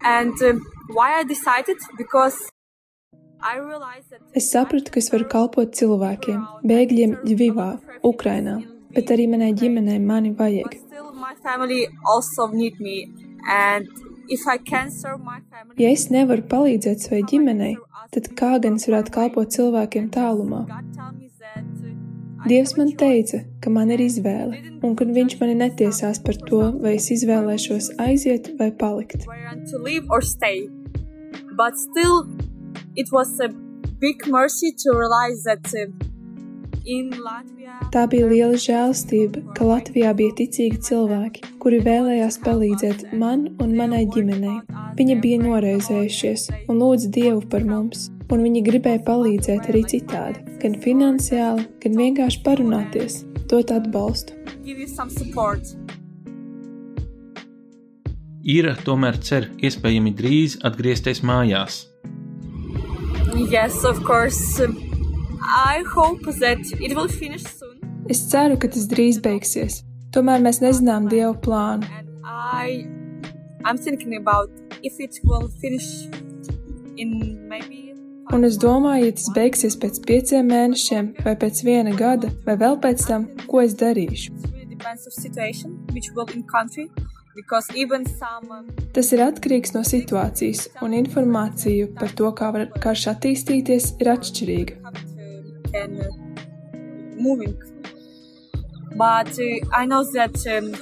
And 0.03 0.43
um, 0.43 0.61
why 0.91 1.19
I 1.19 1.25
decided 1.25 1.79
because 1.97 2.37
Es 4.35 4.51
sapratu, 4.53 4.91
ka 4.93 5.01
es 5.03 5.11
varu 5.13 5.29
kalpot 5.33 5.75
cilvēkiem, 5.79 6.41
bēgļiem 6.67 7.19
Ļuvivā, 7.27 7.69
Ukrainā, 8.07 8.57
bet 8.97 9.13
arī 9.15 9.29
manai 9.33 9.53
ģimenei 9.55 10.01
mani 10.01 10.33
vajag. 10.33 10.77
still 10.87 11.13
my 11.13 11.35
family 11.43 11.87
also 12.07 12.47
need 12.49 12.81
me 12.81 13.09
and 13.49 13.87
if 14.29 14.41
I 14.47 14.59
can 14.59 14.91
serve 14.91 15.21
my 15.25 15.41
family 15.51 15.77
Ja 15.83 15.91
es 15.91 16.09
nevaru 16.11 16.43
palīdzēt 16.43 17.05
savai 17.05 17.23
ģimenei, 17.33 17.77
tad 18.15 18.31
kā 18.39 18.57
gan 18.63 18.81
es 18.81 18.89
varētu 18.89 19.13
kalpot 19.15 19.53
cilvēkiem 19.57 20.11
tālumā? 20.11 20.65
Dievs 22.47 22.77
man 22.79 22.93
teica, 22.95 23.41
ka 23.61 23.71
man 23.75 23.91
ir 23.91 24.01
izvēle, 24.05 24.61
un 24.87 24.95
ka 24.99 25.05
Viņš 25.05 25.39
mani 25.41 25.57
netiesās 25.59 26.21
par 26.23 26.37
to, 26.49 26.61
vai 26.83 26.93
es 26.99 27.09
izvēlēšos 27.11 27.97
aiziet 27.99 28.53
vai 28.59 28.71
palikt. 28.71 29.27
But 31.57 31.79
still, 31.81 32.27
it 32.97 33.13
was 33.13 33.39
a 33.41 33.49
big 34.01 34.27
mercy 34.27 34.73
to 34.73 34.97
realize 34.97 35.43
that 35.45 35.67
uh, 35.75 35.93
in 36.85 37.11
Latvia, 37.11 37.77
Tā 37.93 38.07
bija 38.11 38.27
liela 38.31 38.59
žēlstība, 38.61 39.43
ka 39.57 39.67
Latvijā 39.67 40.13
bija 40.17 40.35
ticīgi 40.41 40.81
cilvēki, 40.89 41.43
kuri 41.63 41.81
vēlējās 41.85 42.39
palīdzēt 42.45 43.05
man 43.19 43.47
un 43.63 43.75
manai 43.79 44.05
ģimenei. 44.11 44.59
Viņi 44.99 45.17
bija 45.23 45.39
noraizējušies 45.43 46.49
un 46.71 46.81
lūdza 46.83 47.11
Dievu 47.15 47.43
par 47.53 47.67
mums, 47.69 48.09
un 48.33 48.45
viņi 48.47 48.63
gribēja 48.67 49.03
palīdzēt 49.07 49.71
arī 49.71 49.83
citādi, 49.93 50.43
gan 50.63 50.79
finansiāli, 50.83 51.67
gan 51.83 51.99
vienkārši 52.01 52.43
parunāties, 52.47 53.21
dot 53.51 53.75
atbalstu. 53.75 54.35
Ira 58.47 58.77
tomēr 58.87 59.17
cer 59.27 59.51
iespējami 59.59 60.15
drīz 60.15 60.61
atgriezties 60.67 61.23
mājās. 61.27 61.85
Yes, 63.37 63.85
of 63.85 64.03
course. 64.05 64.61
um, 64.61 64.77
I 65.43 65.85
hope 65.95 66.23
that 66.41 66.59
it 66.81 66.97
will 66.97 67.09
finish 67.09 67.45
soon. 67.45 67.81
Es 68.09 68.23
ceru, 68.31 68.57
ka 68.57 68.69
tas 68.69 68.87
drīz 68.89 69.21
beigsies. 69.23 69.83
Tomēr 70.15 70.41
mēs 70.41 70.63
nezinām 70.63 71.09
Dieva 71.11 71.35
plānu. 71.45 71.85
I, 72.25 72.87
I'm 73.65 73.77
thinking 73.77 74.17
about 74.17 74.51
if 74.83 74.95
it 74.99 75.19
will 75.25 75.49
finish 75.61 76.09
in 76.97 77.49
maybe 77.49 77.87
Un 78.35 78.43
es 78.43 78.57
domāju, 78.59 79.07
ja 79.07 79.15
tas 79.15 79.29
beigsies 79.37 79.77
pēc 79.79 80.01
pieciem 80.03 80.49
mēnešiem, 80.51 81.13
vai 81.23 81.37
pēc 81.39 81.61
viena 81.63 81.93
gada, 81.95 82.33
vai 82.47 82.57
vēl 82.59 82.81
pēc 82.83 83.05
tam, 83.07 83.29
ko 83.47 83.61
es 83.63 83.77
darīšu. 83.79 84.33
Um, 87.37 88.67
Tas 88.97 89.13
ir 89.13 89.21
atkarīgs 89.25 89.75
no 89.77 89.83
situācijas, 89.85 90.67
un 90.83 90.95
informācija 90.97 91.89
par 91.99 92.15
to, 92.17 92.31
kā 92.33 92.51
var 92.55 92.67
karš 92.83 93.07
attīstīties, 93.13 93.93
ir 94.01 94.13
atšķirīga. 94.15 94.73
uh, 98.97 99.29
uh, 99.29 99.59
I 99.73 99.85
know 99.85 100.03
that 100.13 100.37
um, 100.47 100.73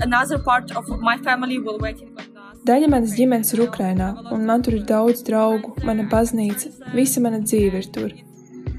another 0.00 0.38
part 0.38 0.74
of 0.76 0.88
my 1.00 1.16
family 1.18 1.58
will 1.58 1.78
waiting 1.78 2.08
on 2.16 2.24
us. 2.36 2.58
Daļa 2.64 2.88
manas 2.88 3.14
ģimenes 3.18 3.52
ir 3.54 3.64
Ukrainā, 3.66 4.12
un 4.32 4.46
man 4.46 4.62
tur 4.62 4.78
ir 4.78 4.84
daudz 4.88 5.24
draugu, 5.26 5.74
mana 5.84 6.06
baznīca, 6.08 6.70
visa 6.94 7.20
mana 7.20 7.42
dzīve 7.42 7.82
ir 7.82 7.88
tur. 7.92 8.12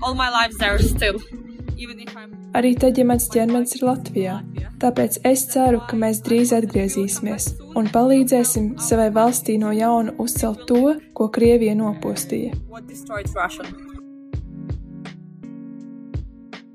All 0.01 0.15
my 0.15 0.29
lives 0.31 0.57
there 0.57 0.79
still, 0.79 1.19
Arī 2.53 2.75
tad, 2.77 2.97
ja 2.97 3.05
mans 3.07 3.25
ķermenis 3.33 3.77
ir 3.77 3.85
Latvijā. 3.87 4.35
Tāpēc 4.81 5.19
es 5.27 5.45
ceru, 5.53 5.79
ka 5.87 5.97
mēs 5.99 6.21
drīz 6.25 6.53
atgriezīsimies 6.55 7.47
un 7.79 7.87
palīdzēsim 7.93 8.73
savai 8.83 9.09
valstī 9.15 9.57
no 9.61 9.71
jauna 9.73 10.13
uzcelt 10.21 10.65
to, 10.69 10.95
ko 11.17 11.29
Krievija 11.33 11.75
nopostīja. 11.79 12.53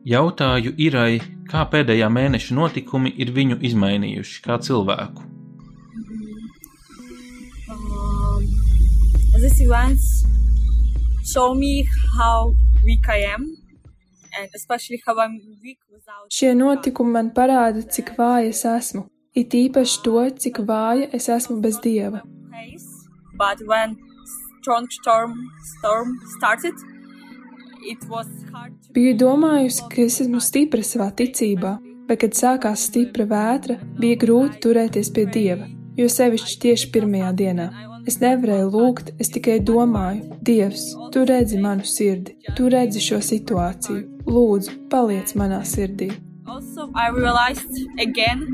Jautāju 0.09 0.73
Irai, 0.81 1.21
kā 1.51 1.67
pēdējā 1.69 2.09
mēneša 2.09 2.55
notikumi 2.57 3.13
ir 3.21 3.33
viņu 3.37 3.59
izmainījuši 3.69 4.43
kā 4.47 4.57
cilvēku. 4.65 5.27
Um, 7.69 8.47
these 9.43 9.61
events 9.61 10.25
show 11.29 11.55
me 11.55 11.85
how 12.17 12.55
weak 12.85 13.09
I 13.09 13.21
am, 13.35 13.58
Šie 16.33 16.55
notikumi 16.55 17.15
man 17.17 17.31
parāda, 17.37 17.83
cik 17.83 18.15
vāja 18.19 18.53
es 18.53 18.65
esmu, 18.69 19.07
it 19.35 19.55
īpaši 19.55 20.03
to, 20.05 20.21
cik 20.45 20.61
vāja 20.69 21.09
es 21.19 21.29
esmu 21.33 21.61
bez 21.65 21.81
dieva. 21.85 22.23
Biju 28.95 29.17
domājusi, 29.23 29.85
ka 29.93 30.03
es 30.05 30.21
esmu 30.25 30.41
stipra 30.43 30.83
savā 30.85 31.09
ticībā, 31.21 31.77
bet, 32.09 32.21
kad 32.25 32.35
sākās 32.35 32.89
stipra 32.91 33.29
vētra, 33.31 33.79
bija 34.01 34.19
grūti 34.25 34.63
turēties 34.65 35.13
pie 35.15 35.27
dieva, 35.39 35.69
jo 35.99 36.09
sevišķi 36.11 36.59
tieši 36.65 36.91
pirmajā 36.95 37.31
dienā. 37.43 37.69
Es 38.09 38.21
nevarēju 38.23 38.69
lūgt, 38.73 39.11
es 39.21 39.29
tikai 39.35 39.59
domāju, 39.61 40.39
Dievs, 40.49 40.85
tu 41.13 41.27
redzi 41.29 41.59
manu 41.61 41.85
sirdi, 41.85 42.39
tu 42.57 42.71
redzi 42.73 43.03
šo 43.05 43.19
situāciju. 43.25 44.18
Lūdzu, 44.29 44.75
paliec 44.93 45.35
manā 45.41 45.63
sirdī. 45.65 46.13
Also, 46.47 46.91
I 46.95 47.09
realized 47.09 47.73
again 47.99 48.45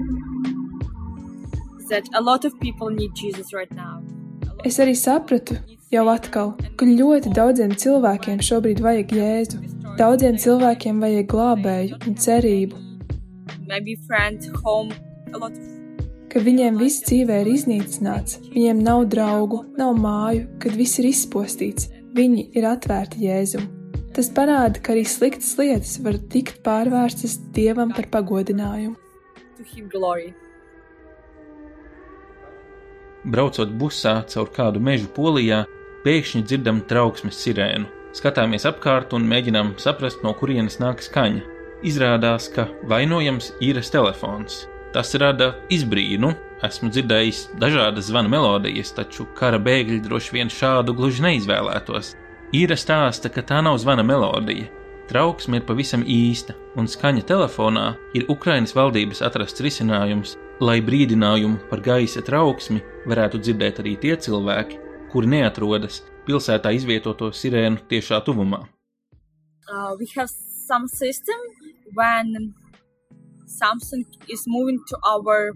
that 1.90 2.08
a 2.14 2.20
lot 2.20 2.44
of 2.44 2.58
people 2.60 2.90
need 2.90 3.14
Jesus 3.14 3.52
right 3.52 3.70
now. 3.74 4.02
Es 4.64 4.78
arī 4.80 4.94
sapratu, 4.96 5.58
jau 5.92 6.06
atkal, 6.08 6.54
ka 6.78 6.86
ļoti 6.88 7.34
daudziem 7.36 7.74
cilvēkiem 7.76 8.40
šobrīd 8.40 8.80
vajag 8.80 9.12
jēzu. 9.18 9.60
Daudziem 9.98 10.40
cilvēkiem 10.40 11.02
vajag 11.04 11.28
glābēju 11.30 12.00
un 12.08 12.16
cerību, 12.18 12.80
Maybe 13.66 13.96
friend, 14.06 14.44
home, 14.62 14.92
a 15.32 15.38
lot 15.38 15.52
of 15.52 15.74
ka 16.34 16.42
viņiem 16.42 16.80
viss 16.80 17.04
dzīvē 17.06 17.36
ir 17.44 17.48
iznīcināts, 17.52 18.40
viņiem 18.50 18.80
nav 18.82 19.04
draugu, 19.12 19.60
nav 19.78 19.94
māju, 20.02 20.48
kad 20.58 20.74
viss 20.74 20.98
ir 20.98 21.06
izpostīts, 21.12 21.86
viņi 22.16 22.48
ir 22.58 22.66
atvērti 22.66 23.22
jēzum. 23.28 23.68
Tas 24.14 24.28
parāda, 24.30 24.78
ka 24.78 24.92
arī 24.94 25.02
sliktas 25.10 25.56
lietas 25.58 25.96
var 26.04 26.20
tikt 26.30 26.60
pārvērstas 26.62 27.34
dievam 27.56 27.90
par 27.96 28.06
pagodinājumu. 28.12 28.94
Braucot 33.24 33.72
busā 33.80 34.20
caur 34.30 34.52
kādu 34.54 34.82
mežu 34.84 35.08
polijā, 35.16 35.64
pēkšņi 36.04 36.44
dzirdam 36.46 36.82
trauksmes 36.86 37.42
sirēnu. 37.42 37.90
Skatāmies 38.14 38.68
apkārt 38.70 39.16
un 39.16 39.26
mēģinām 39.26 39.74
saprast, 39.82 40.22
no 40.22 40.30
kurienes 40.38 40.78
nāk 40.78 41.02
skaņa. 41.02 41.42
Izrādās, 41.82 42.46
ka 42.54 42.68
vainojams 42.86 43.50
ir 43.64 43.82
telefons. 43.82 44.68
Tas 44.94 45.10
rada 45.18 45.56
izbrīnu. 45.74 46.30
Esmu 46.62 46.92
dzirdējis 46.94 47.48
dažādas 47.58 48.06
zvana 48.12 48.30
melodijas, 48.30 48.94
taču 48.94 49.26
kara 49.34 49.58
bēgļi 49.58 50.04
droši 50.06 50.36
vien 50.38 50.52
šādu 50.52 50.94
gluži 50.94 51.26
neizvēlētos. 51.26 52.14
Īra 52.54 52.76
stāsta, 52.78 53.26
ka 53.34 53.42
tā 53.42 53.56
nav 53.66 53.80
zvana 53.82 54.04
melodija. 54.06 54.68
Trauksme 55.08 55.58
ir 55.58 55.64
pavisam 55.66 56.04
īsta, 56.06 56.54
un 56.78 56.86
skaņa 56.86 57.24
telefonā 57.26 57.86
ir 58.14 58.28
Ukraiņas 58.30 58.76
valdības 58.76 59.24
atrasts 59.26 59.64
risinājums, 59.64 60.36
lai 60.62 60.76
brīdinājumu 60.86 61.64
par 61.70 61.82
gaisa 61.82 62.22
trauksmi 62.22 62.78
varētu 63.10 63.40
dzirdēt 63.42 63.80
arī 63.82 63.96
tie 64.04 64.14
cilvēki, 64.26 64.78
kuri 65.10 65.32
neatrodas 65.34 66.04
pilsētā 66.28 66.70
izvietoto 66.78 67.32
sirēnu 67.34 67.88
tiešā 67.90 68.22
tuvumā. 68.22 68.62
Uh, 69.66 69.96
we 69.98 70.06
have 70.14 70.30
some 70.30 70.86
system 70.86 71.40
when 71.98 72.54
something 73.46 74.06
is 74.28 74.46
moving 74.46 74.78
to 74.86 74.96
our 75.02 75.50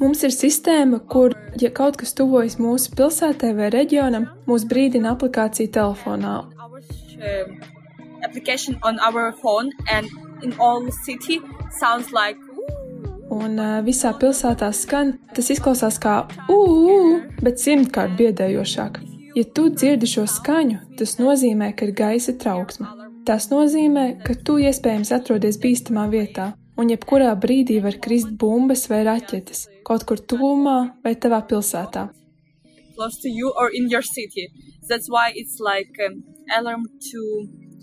Mums 0.00 0.22
ir 0.26 0.32
sistēma, 0.34 1.00
kur, 1.08 1.32
ja 1.60 1.70
kaut 1.72 1.96
kas 2.00 2.12
tuvojas 2.16 2.58
mūsu 2.60 2.92
pilsētai 2.98 3.54
vai 3.56 3.70
reģionam, 3.72 4.28
mūs 4.48 4.66
brīdina 4.68 5.14
aplikācija 5.16 5.72
telefonā. 5.72 6.34
sounds 11.80 12.12
like 12.12 12.36
Un 13.30 13.58
uh, 13.58 13.80
visā 13.82 14.12
pilsētā 14.14 14.68
skan, 14.76 15.16
tas 15.34 15.48
izklausās 15.50 15.96
kā 16.02 16.20
ū, 16.52 16.60
bet 17.42 17.58
simtkārt 17.58 18.14
biedējošāk. 18.20 19.00
Ja 19.36 19.44
tu 19.56 19.66
dzirdi 19.72 20.06
šo 20.08 20.28
skaņu, 20.30 20.78
tas 21.00 21.16
nozīmē, 21.18 21.72
ka 21.76 21.88
ir 21.88 21.96
gaisa 21.98 22.36
trauksme. 22.38 22.86
Tas 23.26 23.48
nozīmē, 23.50 24.06
ka 24.22 24.36
tu 24.46 24.60
iespējams 24.62 25.10
atrodies 25.16 25.58
bīstamā 25.58 26.06
vietā, 26.12 26.52
un 26.76 26.92
jebkurā 26.92 27.32
brīdī 27.40 27.80
var 27.82 27.98
krist 28.04 28.30
bumbas 28.40 28.86
vai 28.92 29.02
raķetes 29.08 29.66
kaut 29.86 30.04
kur 30.08 30.20
tuvumā 30.20 30.78
vai 31.04 31.14
tavā 31.14 31.42
pilsētā. 31.50 32.08
close 32.96 33.20
to 33.20 33.28
you 33.28 33.52
or 33.60 33.68
in 33.78 33.88
your 33.90 34.02
city. 34.02 34.50
That's 34.88 35.08
why 35.08 35.32
it's 35.34 35.60
like 35.60 35.94
um, 36.06 36.24
alarm 36.58 36.84
to 37.12 37.20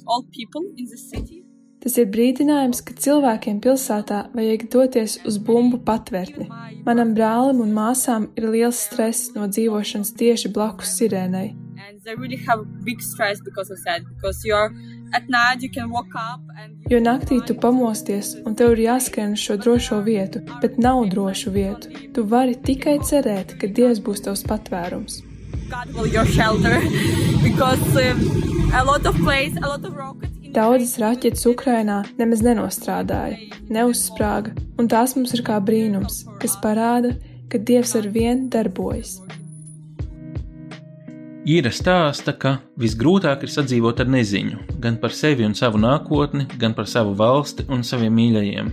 all 0.08 0.24
people 0.40 0.64
in 0.78 0.86
the 0.94 0.98
city. 0.98 1.40
Tas 1.84 1.98
ir 2.00 2.08
brīdinājums, 2.08 2.80
ka 2.88 2.94
cilvēkiem 2.96 3.58
pilsētā 3.64 4.20
vajag 4.32 4.70
doties 4.72 5.18
uz 5.28 5.36
bumbu 5.48 5.82
patvērtni. 5.84 6.46
Manam 6.88 7.12
brālim 7.18 7.60
un 7.66 7.74
māsām 7.76 8.30
ir 8.40 8.48
liels 8.54 8.80
stress 8.88 9.34
no 9.36 9.50
dzīvošanas 9.52 10.14
tieši 10.22 10.52
blakus 10.56 10.96
sirēnai. 11.00 11.50
And 11.84 12.00
they 12.06 12.16
really 12.16 12.40
have 12.48 12.64
big 12.88 13.02
stress 13.04 13.42
because 13.44 13.70
of 13.70 13.84
that. 13.84 14.08
Because 14.08 14.40
you 14.48 14.56
and 14.56 14.72
Jo 16.92 17.00
naktī 17.04 17.40
tu 17.48 17.56
pamosties 17.56 18.34
un 18.46 18.56
tev 18.60 18.74
ir 18.76 18.82
jāskrien 18.88 19.36
uz 19.38 19.44
šo 19.46 19.58
drošo 19.62 20.00
vietu, 20.06 20.42
bet 20.62 20.80
nav 20.82 21.06
drošu 21.12 21.54
vietu. 21.54 21.92
Tu 22.14 22.26
vari 22.34 22.56
tikai 22.56 22.98
cerēt, 23.06 23.56
ka 23.62 23.68
Dievs 23.68 24.02
būs 24.04 24.26
tavs 24.26 24.44
patvērums. 24.50 25.22
Um. 29.94 30.22
Daudzas 30.54 30.98
raķetes 31.02 31.48
Ukrainā 31.50 32.04
nemaz 32.20 32.44
nenostrādāja, 32.46 33.38
neuzsprāga, 33.74 34.54
un 34.78 34.90
tās 34.92 35.16
mums 35.18 35.34
ir 35.34 35.42
kā 35.46 35.58
brīnums, 35.66 36.24
kas 36.42 36.54
parāda, 36.62 37.16
ka 37.50 37.58
Dievs 37.58 37.96
ar 37.98 38.06
vienu 38.14 38.52
darbojas. 38.54 39.18
Īra 41.44 41.74
stāsta, 41.76 42.32
ka 42.40 42.54
visgrūtāk 42.80 43.42
ir 43.44 43.52
sadzīvot 43.52 44.00
ar 44.00 44.08
neziņu, 44.08 44.62
gan 44.80 44.96
par 45.02 45.12
sevi 45.12 45.44
un 45.44 45.52
savu 45.60 45.82
nākotni, 45.82 46.46
gan 46.60 46.72
par 46.78 46.88
savu 46.88 47.12
valsti 47.20 47.66
un 47.68 47.84
saviem 47.84 48.16
mīļajiem. 48.16 48.70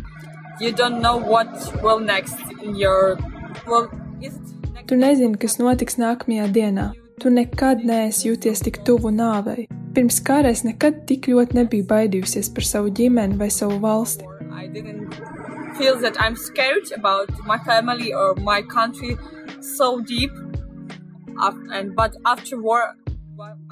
You 0.61 0.71
don't 0.71 1.01
know 1.01 1.17
what 1.17 1.51
will 1.83 1.99
next 1.99 2.39
in 2.63 2.77
your. 2.77 3.19
Well, 3.67 3.89
it 4.21 4.33
Tu 4.87 4.97
nezini, 4.99 5.39
kas 5.39 5.59
notiks 5.59 5.99
nākamajā 5.99 6.47
dienā. 6.55 6.85
Tu 7.23 7.31
nekad 7.31 7.83
neesi 7.87 8.29
jūties 8.29 8.63
tik 8.67 8.81
tuvu 8.87 9.11
nāvei. 9.15 9.69
Pirms 9.95 10.21
kara 10.27 10.51
es 10.55 10.63
nekad 10.67 11.05
tik 11.07 11.29
ļoti 11.31 11.59
nebiju 11.59 11.87
baidījusies 11.91 12.53
par 12.55 12.67
savu 12.67 12.91
ģimeni 12.95 13.39
vai 13.39 13.51
savu 13.55 13.81
valsti. 13.83 14.27
I 14.51 14.67
didn't 14.67 15.15
feel 15.79 15.99
that 16.03 16.19
I'm 16.19 16.37
scared 16.37 16.91
about 16.97 17.31
my 17.47 17.59
family 17.67 18.13
or 18.13 18.35
my 18.47 18.63
country 18.63 19.17
so 19.61 20.01
deep. 20.01 20.31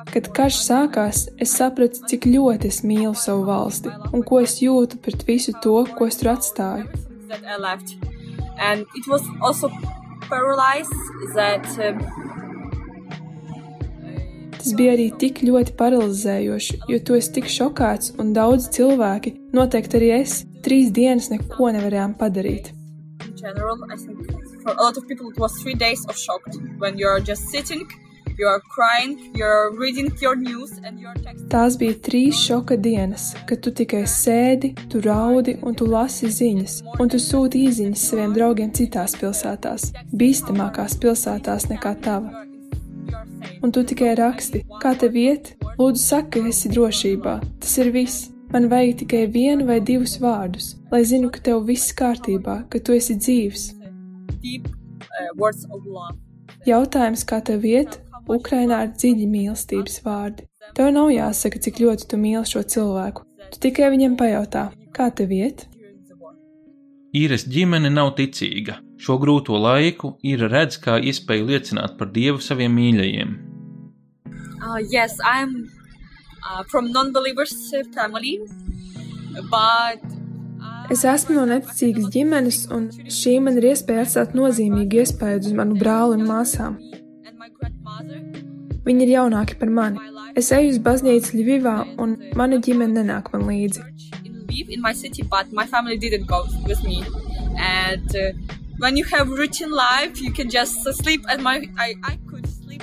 Kad 0.09 0.31
karš 0.37 0.62
sākās, 0.64 1.26
es 1.37 1.52
sapratu, 1.59 2.00
cik 2.09 2.24
ļoti 2.31 2.70
es 2.70 2.81
mīlu 2.87 3.12
savu 3.18 3.44
valsti 3.48 3.92
un 4.16 4.24
ko 4.24 4.40
es 4.40 4.57
jūtu 4.62 5.00
pret 5.04 5.26
visu 5.28 5.52
to, 5.64 5.83
ko 5.98 6.09
es 6.09 6.16
tur 6.20 6.33
atstāju. 6.37 6.88
that 7.28 7.44
I 7.44 7.57
left, 7.61 7.96
and 8.59 8.87
it 8.94 9.07
was 9.07 9.22
also 9.42 9.68
paralyzed 10.31 10.96
that 11.35 11.66
um, 11.85 12.00
Tas 14.59 14.72
bija 14.74 14.96
arī 14.96 15.04
tik 15.14 15.38
ļoti 15.46 15.76
paralizējoši, 15.78 16.81
jo 16.90 16.96
tu 17.07 17.14
esi 17.14 17.31
tik 17.37 17.46
šokēts, 17.52 18.16
un 18.18 18.33
daudz 18.35 18.66
cilvēki, 18.74 19.37
noteikti 19.54 20.00
arī 20.00 20.09
es, 20.16 20.40
trīs 20.66 20.90
dienas 20.90 21.31
neko 21.31 21.70
nevarējām 21.76 22.16
padarīt. 22.18 22.72
in 23.24 23.37
general, 23.37 23.78
I 23.92 23.96
think 23.96 24.47
for 24.62 24.73
a 24.73 24.83
lot 24.83 24.97
of 24.97 25.07
people 25.07 25.31
it 25.31 25.38
was 25.38 25.53
three 25.62 25.75
days 25.75 26.05
of 26.07 26.16
shock 26.16 26.42
when 26.79 26.99
you're 26.99 27.21
just 27.21 27.49
sitting, 27.49 27.87
you're 28.38 28.61
crying, 28.61 29.31
you're 29.35 29.77
reading 29.77 30.12
your 30.21 30.37
news, 30.37 30.71
and 30.85 31.01
you're 31.01 31.14
texting. 31.14 31.49
Tās 31.51 31.77
bija 31.81 31.97
trīs 32.07 32.38
šoka 32.38 32.79
dienas, 32.79 33.33
kad 33.49 33.62
tu 33.64 33.73
tikai 33.75 34.05
sēdi, 34.07 34.75
tu 34.90 35.03
raudi 35.05 35.59
un 35.62 35.75
tu 35.75 35.88
lasi 35.90 36.31
ziņas, 36.31 36.81
un 37.03 37.11
tu 37.11 37.18
sūti 37.23 37.64
īsiņas 37.68 38.07
saviem 38.12 38.37
draugiem 38.37 38.71
citās 38.79 39.16
pilsētās, 39.18 39.90
bīstamākās 40.14 40.99
pilsētās 41.03 41.68
nekā 41.73 41.94
tava. 42.05 42.44
Un 43.62 43.75
tu 43.75 43.83
tikai 43.83 44.14
raksti, 44.18 44.64
kā 44.83 44.94
tev 44.99 45.16
iet, 45.18 45.55
lūdzu, 45.79 46.03
saki, 46.03 46.38
ka 46.38 46.51
esi 46.53 46.71
drošībā. 46.75 47.38
Tas 47.62 47.79
ir 47.83 47.90
viss. 47.94 48.29
Man 48.49 48.71
vajag 48.71 49.03
tikai 49.03 49.27
vienu 49.29 49.66
vai 49.68 49.77
divus 49.85 50.14
vārdus, 50.23 50.71
lai 50.92 51.03
zinu, 51.05 51.29
ka 51.29 51.42
tev 51.44 51.66
viss 51.68 51.92
kārtībā, 51.92 52.62
ka 52.73 52.81
tu 52.81 52.94
esi 52.97 53.18
dzīves. 53.18 53.66
Jautājums, 56.66 57.24
kā 57.28 57.40
tev 57.44 57.64
iet, 57.68 58.00
Ukrainā 58.28 58.82
ir 58.86 58.92
dziļi 58.96 59.26
mīlestības 59.30 60.02
vārdi. 60.04 60.44
Tev 60.76 60.92
nav 60.92 61.08
jāsaka, 61.12 61.60
cik 61.64 61.80
ļoti 61.80 62.08
tu 62.10 62.20
mīli 62.20 62.44
šo 62.48 62.62
cilvēku. 62.74 63.24
Tu 63.52 63.60
tikai 63.68 63.88
viņam 63.94 64.18
pajautā, 64.20 64.68
kā 64.92 65.08
tev 65.14 65.33
iet? 65.33 65.64
Īres 67.16 67.46
ģimene 67.48 67.88
nav 67.88 68.12
ticīga. 68.18 68.83
Šo 69.00 69.16
grūto 69.22 69.56
laiku 69.56 70.16
ir 70.26 70.42
redz 70.52 70.76
kā 70.83 70.98
iespēju 71.00 71.46
liecināt 71.48 71.96
par 71.96 72.10
Dievu 72.12 72.42
saviem 72.44 72.74
mīļajiem. 72.76 73.37
Uh, 74.58 74.81
yes, 74.92 75.16
I'm 75.24 75.70
uh, 76.44 76.64
from 76.68 76.92
non-believers 76.92 77.54
uh, 77.72 77.85
family, 77.94 78.37
but 79.48 80.02
Es 80.88 81.02
esmu 81.04 81.34
no 81.36 81.42
neticīgas 81.48 82.06
ģimenes, 82.14 82.58
un 82.72 82.86
šī 83.12 83.34
man 83.44 83.58
ir 83.60 83.66
iespēja 83.74 84.06
atstāt 84.06 84.30
nozīmīgu 84.36 85.02
iespēju 85.02 85.42
uz 85.44 85.56
manu 85.58 85.76
brāli 85.76 86.16
un 86.16 86.22
māsām. 86.28 86.78
Viņi 88.86 89.04
ir 89.04 89.12
jaunāki 89.12 89.58
par 89.60 89.68
mani. 89.68 90.00
Es 90.38 90.48
eju 90.54 90.70
uz 90.72 90.78
baznīcu 90.84 91.36
Ļuvivā, 91.36 91.74
un 92.00 92.14
mana 92.40 92.56
ģimene 92.64 93.02
nenāk 93.02 93.28
man 93.34 93.44
līdzi. 93.50 93.84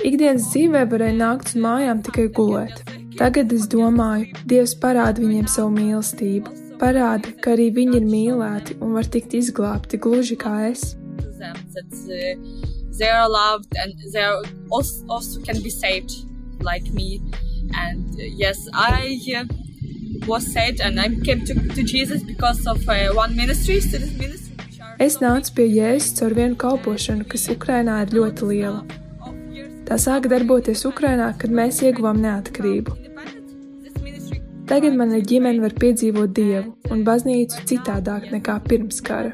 Ikdienas 0.06 0.50
dzīvē 0.52 0.84
varēja 0.92 1.16
nākt 1.18 1.50
uz 1.50 1.58
mājām 1.66 2.04
tikai 2.06 2.28
gulēt. 2.38 2.84
Tagad 3.16 3.52
es 3.56 3.66
domāju, 3.72 4.30
Dievs 4.46 4.76
parāda 4.78 5.24
viņiem 5.24 5.48
savu 5.48 5.72
mīlestību, 5.74 6.52
parāda, 6.80 7.32
ka 7.42 7.54
arī 7.56 7.70
viņi 7.74 8.00
ir 8.00 8.06
mīlēti 8.06 8.78
un 8.80 8.94
var 8.96 9.08
tikt 9.08 9.34
izglābti 9.38 10.00
gluži 10.00 10.36
kā 10.40 10.70
es. 10.70 10.94
they 12.98 13.08
are 13.10 13.28
loved 13.28 13.72
and 13.76 13.92
they 14.12 14.22
are 14.22 14.42
also, 14.70 15.04
also 15.08 15.40
can 15.42 15.62
be 15.62 15.70
saved 15.70 16.12
like 16.60 16.86
me. 16.92 17.20
And 17.74 18.08
uh, 18.14 18.22
yes, 18.22 18.68
I 18.72 19.18
uh, 19.36 19.44
was 20.26 20.50
saved 20.52 20.80
and 20.80 20.98
I 21.00 21.08
came 21.24 21.44
to, 21.44 21.54
to 21.54 21.82
Jesus 21.82 22.22
because 22.22 22.66
of 22.66 22.88
uh, 22.88 23.12
one 23.12 23.36
ministry, 23.36 23.80
student 23.80 24.18
ministry. 24.18 24.46
Es 24.98 25.18
nācu 25.20 25.52
pie 25.58 25.66
Jēzus 25.68 26.14
caur 26.16 26.32
vienu 26.32 26.56
kalpošanu, 26.56 27.26
kas 27.28 27.50
Ukrainā 27.52 27.98
ir 28.06 28.14
ļoti 28.16 28.46
liela. 28.48 28.78
Tā 29.86 29.98
sāka 30.00 30.30
darboties 30.32 30.86
Ukrainā, 30.88 31.28
kad 31.36 31.52
mēs 31.52 31.82
ieguvām 31.84 32.22
neatkarību. 32.24 32.96
Tagad 34.66 34.96
mana 34.98 35.20
ģimene 35.22 35.62
var 35.62 35.74
piedzīvot 35.78 36.32
Dievu 36.34 36.74
un 36.90 37.02
baznīcu 37.06 37.64
citādāk 37.70 38.30
nekā 38.34 38.58
pirms 38.66 39.00
kara. 39.00 39.32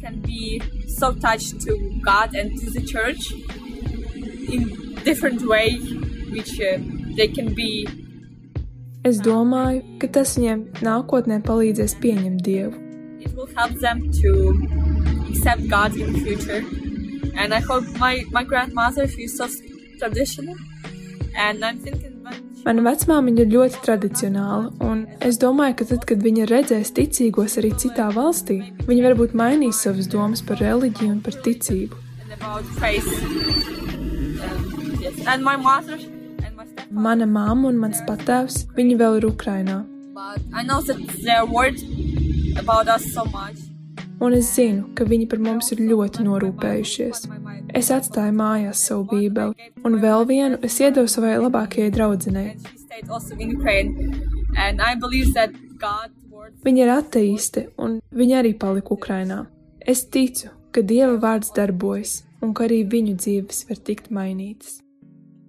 Can 0.00 0.20
be 0.24 0.60
so 0.88 1.12
touched 1.12 1.60
to 1.66 1.76
God 2.04 2.34
and 2.34 2.56
to 2.60 2.70
the 2.70 2.80
church 2.80 3.32
in 4.48 4.70
different 5.04 5.46
way, 5.46 5.76
which 6.32 6.60
uh, 6.60 6.78
they 7.16 7.28
can 7.28 7.54
be 7.54 7.86
Es 9.04 9.16
domāju, 9.24 9.80
ka 10.00 10.08
tas 10.12 10.36
viņiem 10.36 10.64
nākotnē 10.84 11.40
palīdzēs 11.44 11.94
pieņemt 12.02 12.42
Dievu. 12.44 12.76
it 13.20 13.34
will 13.36 13.46
help 13.54 13.72
them 13.80 14.10
to 14.12 14.30
accept 15.28 15.68
God 15.68 15.94
in 15.96 16.12
the 16.12 16.20
future. 16.20 16.64
And 17.36 17.54
I 17.54 17.60
hope 17.60 17.84
my, 17.98 18.24
my 18.30 18.44
grandmother, 18.44 19.06
she's 19.06 19.36
so 19.36 19.48
traditional. 19.98 20.56
And 21.36 21.64
I'm 21.64 21.78
thinking 21.78 22.12
when 22.14 22.19
Mana 22.64 22.82
vecmāmiņa 22.84 23.44
ir 23.44 23.52
ļoti 23.54 23.78
tradicionāla, 23.84 24.70
un 24.84 25.04
es 25.24 25.38
domāju, 25.40 25.78
ka 25.78 25.86
tad, 25.92 26.04
kad 26.08 26.20
viņa 26.24 26.48
redzēs 26.50 26.92
ticīgos 26.96 27.56
arī 27.60 27.70
citā 27.80 28.10
valstī, 28.12 28.58
viņa 28.88 29.06
varbūt 29.08 29.36
mainīs 29.40 29.80
savas 29.84 30.10
domas 30.12 30.44
par 30.44 30.60
reliģiju 30.60 31.14
un 31.14 31.22
par 31.24 31.38
ticību. 31.46 31.96
Mana 36.90 37.26
mamma 37.26 37.70
un 37.70 37.80
mans 37.80 38.04
patēvs, 38.08 38.66
viņi 38.76 39.00
vēl 39.00 39.20
ir 39.22 39.30
Ukrainā. 39.30 39.80
But 40.12 40.42
I 40.52 40.62
know 40.62 40.82
that 40.82 40.98
they're 41.24 41.46
worried 41.46 41.80
about 42.58 42.88
us 42.88 43.04
so 43.14 43.24
much. 43.24 43.69
Un 44.20 44.34
es 44.36 44.50
zinu, 44.52 44.90
ka 44.96 45.06
viņi 45.08 45.26
par 45.30 45.40
mums 45.40 45.70
ir 45.72 45.80
ļoti 45.88 46.26
norūpējušies. 46.26 47.22
Es 47.78 47.88
atstāju 47.94 48.34
mājās 48.36 48.82
savu 48.88 49.06
bībeli, 49.14 49.70
un 49.84 49.96
vēl 50.02 50.26
vienu 50.28 50.58
es 50.66 50.76
iedevu 50.82 51.08
savai 51.08 51.38
labākajai 51.40 51.92
draudzenei. 51.94 52.50
Viņa 56.66 56.84
ir 56.84 56.92
ateiste, 56.92 57.66
un 57.80 57.98
viņa 58.12 58.42
arī 58.42 58.52
palika 58.60 58.92
Ukrainā. 58.92 59.44
Es 59.80 60.04
ticu, 60.04 60.50
ka 60.74 60.84
Dieva 60.84 61.16
vārds 61.22 61.54
darbojas, 61.56 62.20
un 62.44 62.52
ka 62.52 62.66
arī 62.68 62.82
viņu 62.84 63.16
dzīves 63.16 63.66
var 63.70 63.80
tikt 63.88 64.10
mainītas. 64.12 64.82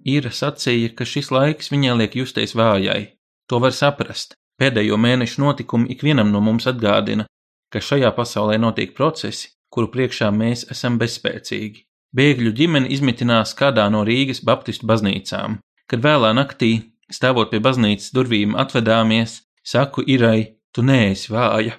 Ira 0.08 0.32
sacīja, 0.32 0.94
ka 0.96 1.04
šis 1.06 1.28
laiks 1.30 1.68
viņai 1.70 1.98
liek 2.00 2.16
justies 2.18 2.56
vājai. 2.58 3.12
To 3.52 3.60
var 3.62 3.76
saprast. 3.76 4.34
Pēdējo 4.58 4.96
mēnešu 4.96 5.42
notikumi 5.42 5.92
ikvienam 5.94 6.32
no 6.32 6.40
mums 6.40 6.66
atgādina, 6.70 7.26
ka 7.72 7.80
šajā 7.80 8.12
pasaulē 8.16 8.58
notiek 8.60 8.92
procesi, 8.96 9.48
kuru 9.72 9.88
priekšā 9.94 10.28
mēs 10.36 10.66
esam 10.72 10.98
bezspēcīgi. 11.00 11.86
Bēgļu 12.12 12.52
ģimene 12.58 12.90
izmitinās 12.92 13.54
kādā 13.56 13.86
no 13.92 14.02
Rīgas 14.04 14.42
Baptistu 14.44 14.88
baznīcām. 14.90 15.60
Kad 15.88 16.04
vēlā 16.04 16.34
naktī, 16.36 16.72
stāvot 17.08 17.48
pie 17.52 17.62
baznīcas 17.64 18.12
durvīm, 18.12 18.52
atvedāmies, 18.60 19.40
saku 19.64 20.04
Irai, 20.04 20.58
tu 20.72 20.84
neesi 20.84 21.32
vāja. 21.32 21.78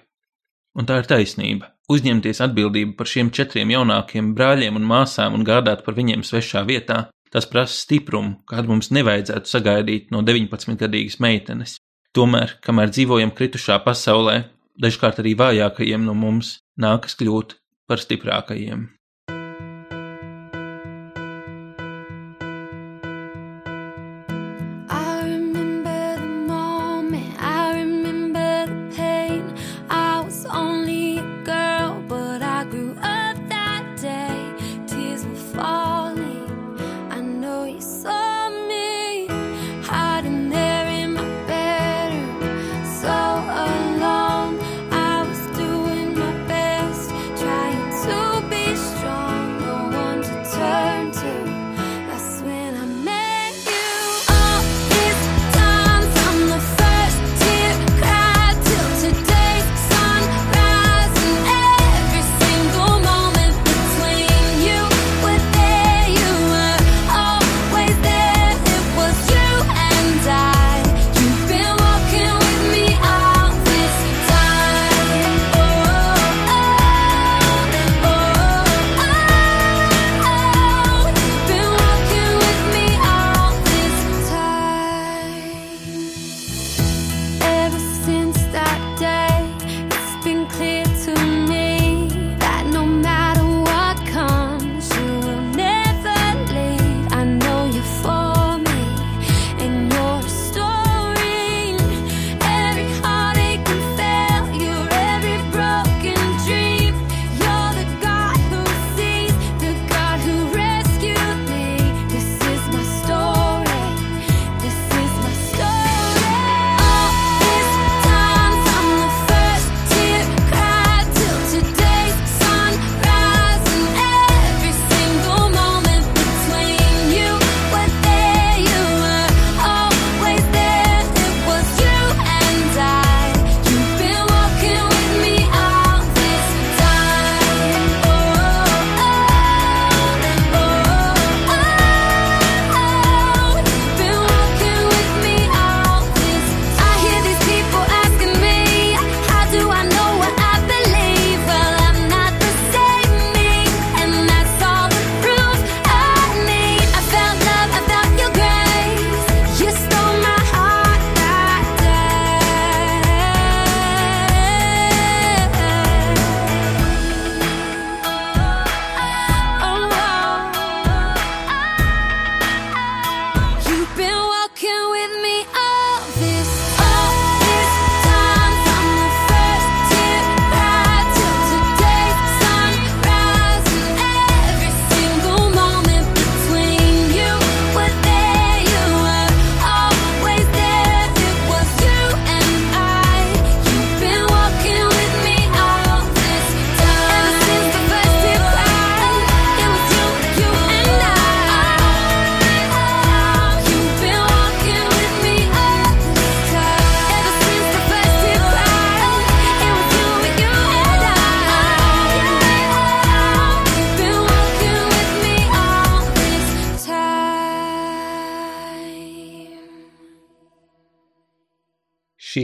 Un 0.74 0.90
tā 0.90 1.04
ir 1.04 1.10
taisnība. 1.10 1.70
Uzņemties 1.94 2.42
atbildību 2.42 2.96
par 2.98 3.10
šiem 3.12 3.30
četriem 3.36 3.70
jaunākiem 3.76 4.32
brāļiem 4.38 4.80
un 4.80 4.88
māsām 4.90 5.36
un 5.38 5.46
gādāt 5.46 5.84
par 5.86 5.98
viņiem 6.00 6.24
svešā 6.26 6.64
vietā, 6.66 7.10
tas 7.34 7.46
prasa 7.50 7.76
stiprumu, 7.76 8.40
kādu 8.50 8.72
mums 8.74 8.90
nevajadzētu 8.96 9.50
sagaidīt 9.50 10.14
no 10.16 10.24
19-gadīgas 10.26 11.20
meitenes. 11.22 11.78
Tomēr, 12.14 12.58
kamēr 12.66 12.94
dzīvojam 12.94 13.34
kritušā 13.38 13.80
pasaulē, 13.86 14.38
dažkārt 14.82 15.22
arī 15.24 15.36
vājākajiem 15.40 16.06
no 16.06 16.16
mums 16.18 16.60
nākas 16.80 17.18
kļūt 17.20 17.58
par 17.88 18.02
stiprākajiem. 18.02 18.88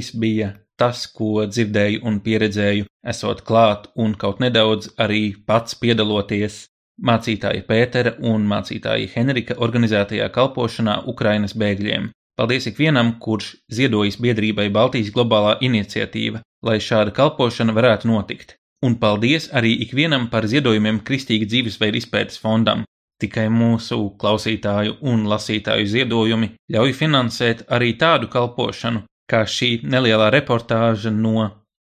Šis 0.09 0.17
bija 0.17 0.47
tas, 0.79 1.03
ko 1.13 1.43
dzirdēju 1.45 1.99
un 2.09 2.15
pieredzēju, 2.25 2.87
esot 3.11 3.43
klāt 3.45 3.83
un 3.95 4.15
kaut 4.17 4.39
nedaudz 4.41 4.87
arī 4.97 5.35
pats 5.45 5.75
piedaloties 5.77 6.63
mācītāja 7.05 7.61
Pētera 7.67 8.15
un 8.31 8.47
mācītāja 8.49 9.11
Henrika 9.13 9.59
organizētajā 9.61 10.31
kalpošanā 10.33 10.95
Ukrainas 11.13 11.53
bēgļiem. 11.53 12.09
Paldies 12.39 12.65
ikvienam, 12.71 13.11
kurš 13.21 13.51
ziedojis 13.69 14.17
biedrībai 14.17 14.69
Baltijas 14.73 15.11
globālā 15.13 15.59
iniciatīva, 15.61 16.41
lai 16.65 16.79
šāda 16.81 17.13
kalpošana 17.13 17.75
varētu 17.77 18.09
notikt. 18.09 18.55
Un 18.81 18.95
paldies 18.97 19.51
arī 19.53 19.75
ikvienam 19.85 20.25
par 20.33 20.47
ziedojumiem 20.49 21.03
Kristīga 21.05 21.45
dzīvesveida 21.45 22.01
izpētes 22.01 22.41
fondam. 22.41 22.81
Tikai 23.21 23.45
mūsu 23.51 24.15
klausītāju 24.17 24.97
un 25.11 25.27
lasītāju 25.29 25.85
ziedojumi 25.93 26.53
ļauj 26.73 26.97
finansēt 27.03 27.65
arī 27.69 27.93
tādu 27.99 28.31
kalpošanu, 28.31 29.03
kā 29.29 29.43
šī 29.45 29.79
nelielā 29.83 30.29
reportāža 30.33 31.11
no 31.13 31.49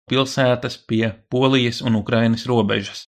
pilsētas 0.10 0.80
pie 0.88 1.12
Polijas 1.30 1.82
un 1.82 2.00
Ukrainas 2.00 2.48
robežas. 2.50 3.06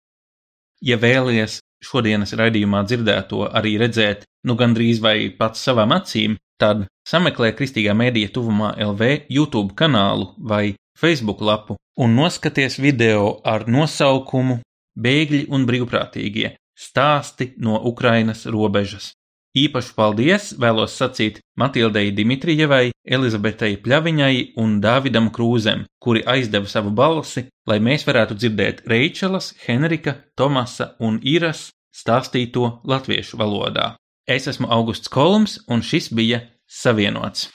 Ja 0.85 0.97
vēlies 1.01 1.61
šodienas 1.85 2.35
raidījumā 2.39 2.85
dzirdēto 2.89 3.45
arī 3.51 3.77
redzēt, 3.81 4.25
nu 4.47 4.57
gandrīz 4.57 5.01
vai 5.05 5.31
pats 5.39 5.65
savām 5.67 5.95
acīm, 5.97 6.37
tad 6.61 6.87
sameklē 7.09 7.53
Kristīgā 7.59 7.95
mēdīja 7.97 8.33
tuvumā 8.37 8.75
LV 8.91 9.29
YouTube 9.29 9.75
kanālu 9.79 10.33
vai 10.39 10.77
Facebook 10.99 11.43
lapu 11.43 11.77
un 11.99 12.15
noskaties 12.19 12.79
video 12.79 13.41
ar 13.45 13.67
nosaukumu 13.69 14.61
Bēgļi 14.95 15.49
un 15.51 15.67
brīvprātīgie- 15.67 16.55
stāsti 16.87 17.53
no 17.59 17.81
Ukrainas 17.91 18.47
robežas. 18.47 19.13
Īpašu 19.55 19.93
paldies 19.95 20.49
vēlos 20.59 20.97
sacīt 20.99 21.37
Matildei 21.55 22.09
Dimitrijevai, 22.11 22.89
Elizabetei 23.07 23.77
Pļaviņai 23.79 24.57
un 24.59 24.81
Dāvidam 24.83 25.29
Krūzem, 25.31 25.85
kuri 26.03 26.25
aizdeva 26.27 26.67
savu 26.67 26.91
balsi, 26.91 27.45
lai 27.71 27.77
mēs 27.79 28.03
varētu 28.03 28.35
dzirdēt 28.35 28.81
Reičelas, 28.91 29.53
Henrika, 29.63 30.17
Tomasa 30.35 30.97
un 30.99 31.21
Iras 31.23 31.69
stāstīto 31.95 32.81
latviešu 32.83 33.39
valodā. 33.39 33.93
Es 34.27 34.49
esmu 34.51 34.67
Augusts 34.75 35.07
Kolums, 35.07 35.61
un 35.71 35.87
šis 35.87 36.11
bija 36.11 36.41
Savienots. 36.67 37.47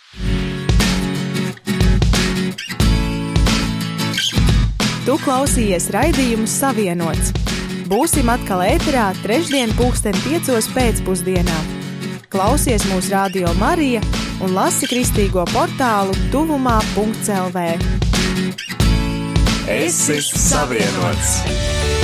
Tu 5.04 5.18
klausījies 5.26 5.89
raidījumu 5.91 6.47
Savienots. 6.47 7.36
Būsim 7.91 8.32
atkal 8.32 8.64
ēterā 8.70 9.10
trešdien, 9.20 9.76
pulksten 9.76 10.16
piecos 10.24 10.72
pēcpusdienā. 10.78 11.78
Klausies 12.30 12.84
mūsu 12.86 13.09
radio 13.09 13.49
Marija 13.57 14.03
un 14.45 14.51
lasi 14.53 14.86
kristīgo 14.86 15.47
portālu 15.49 16.13
tuvumā.lv. 16.30 17.63
Esi 19.80 20.19
savienots! 20.30 21.99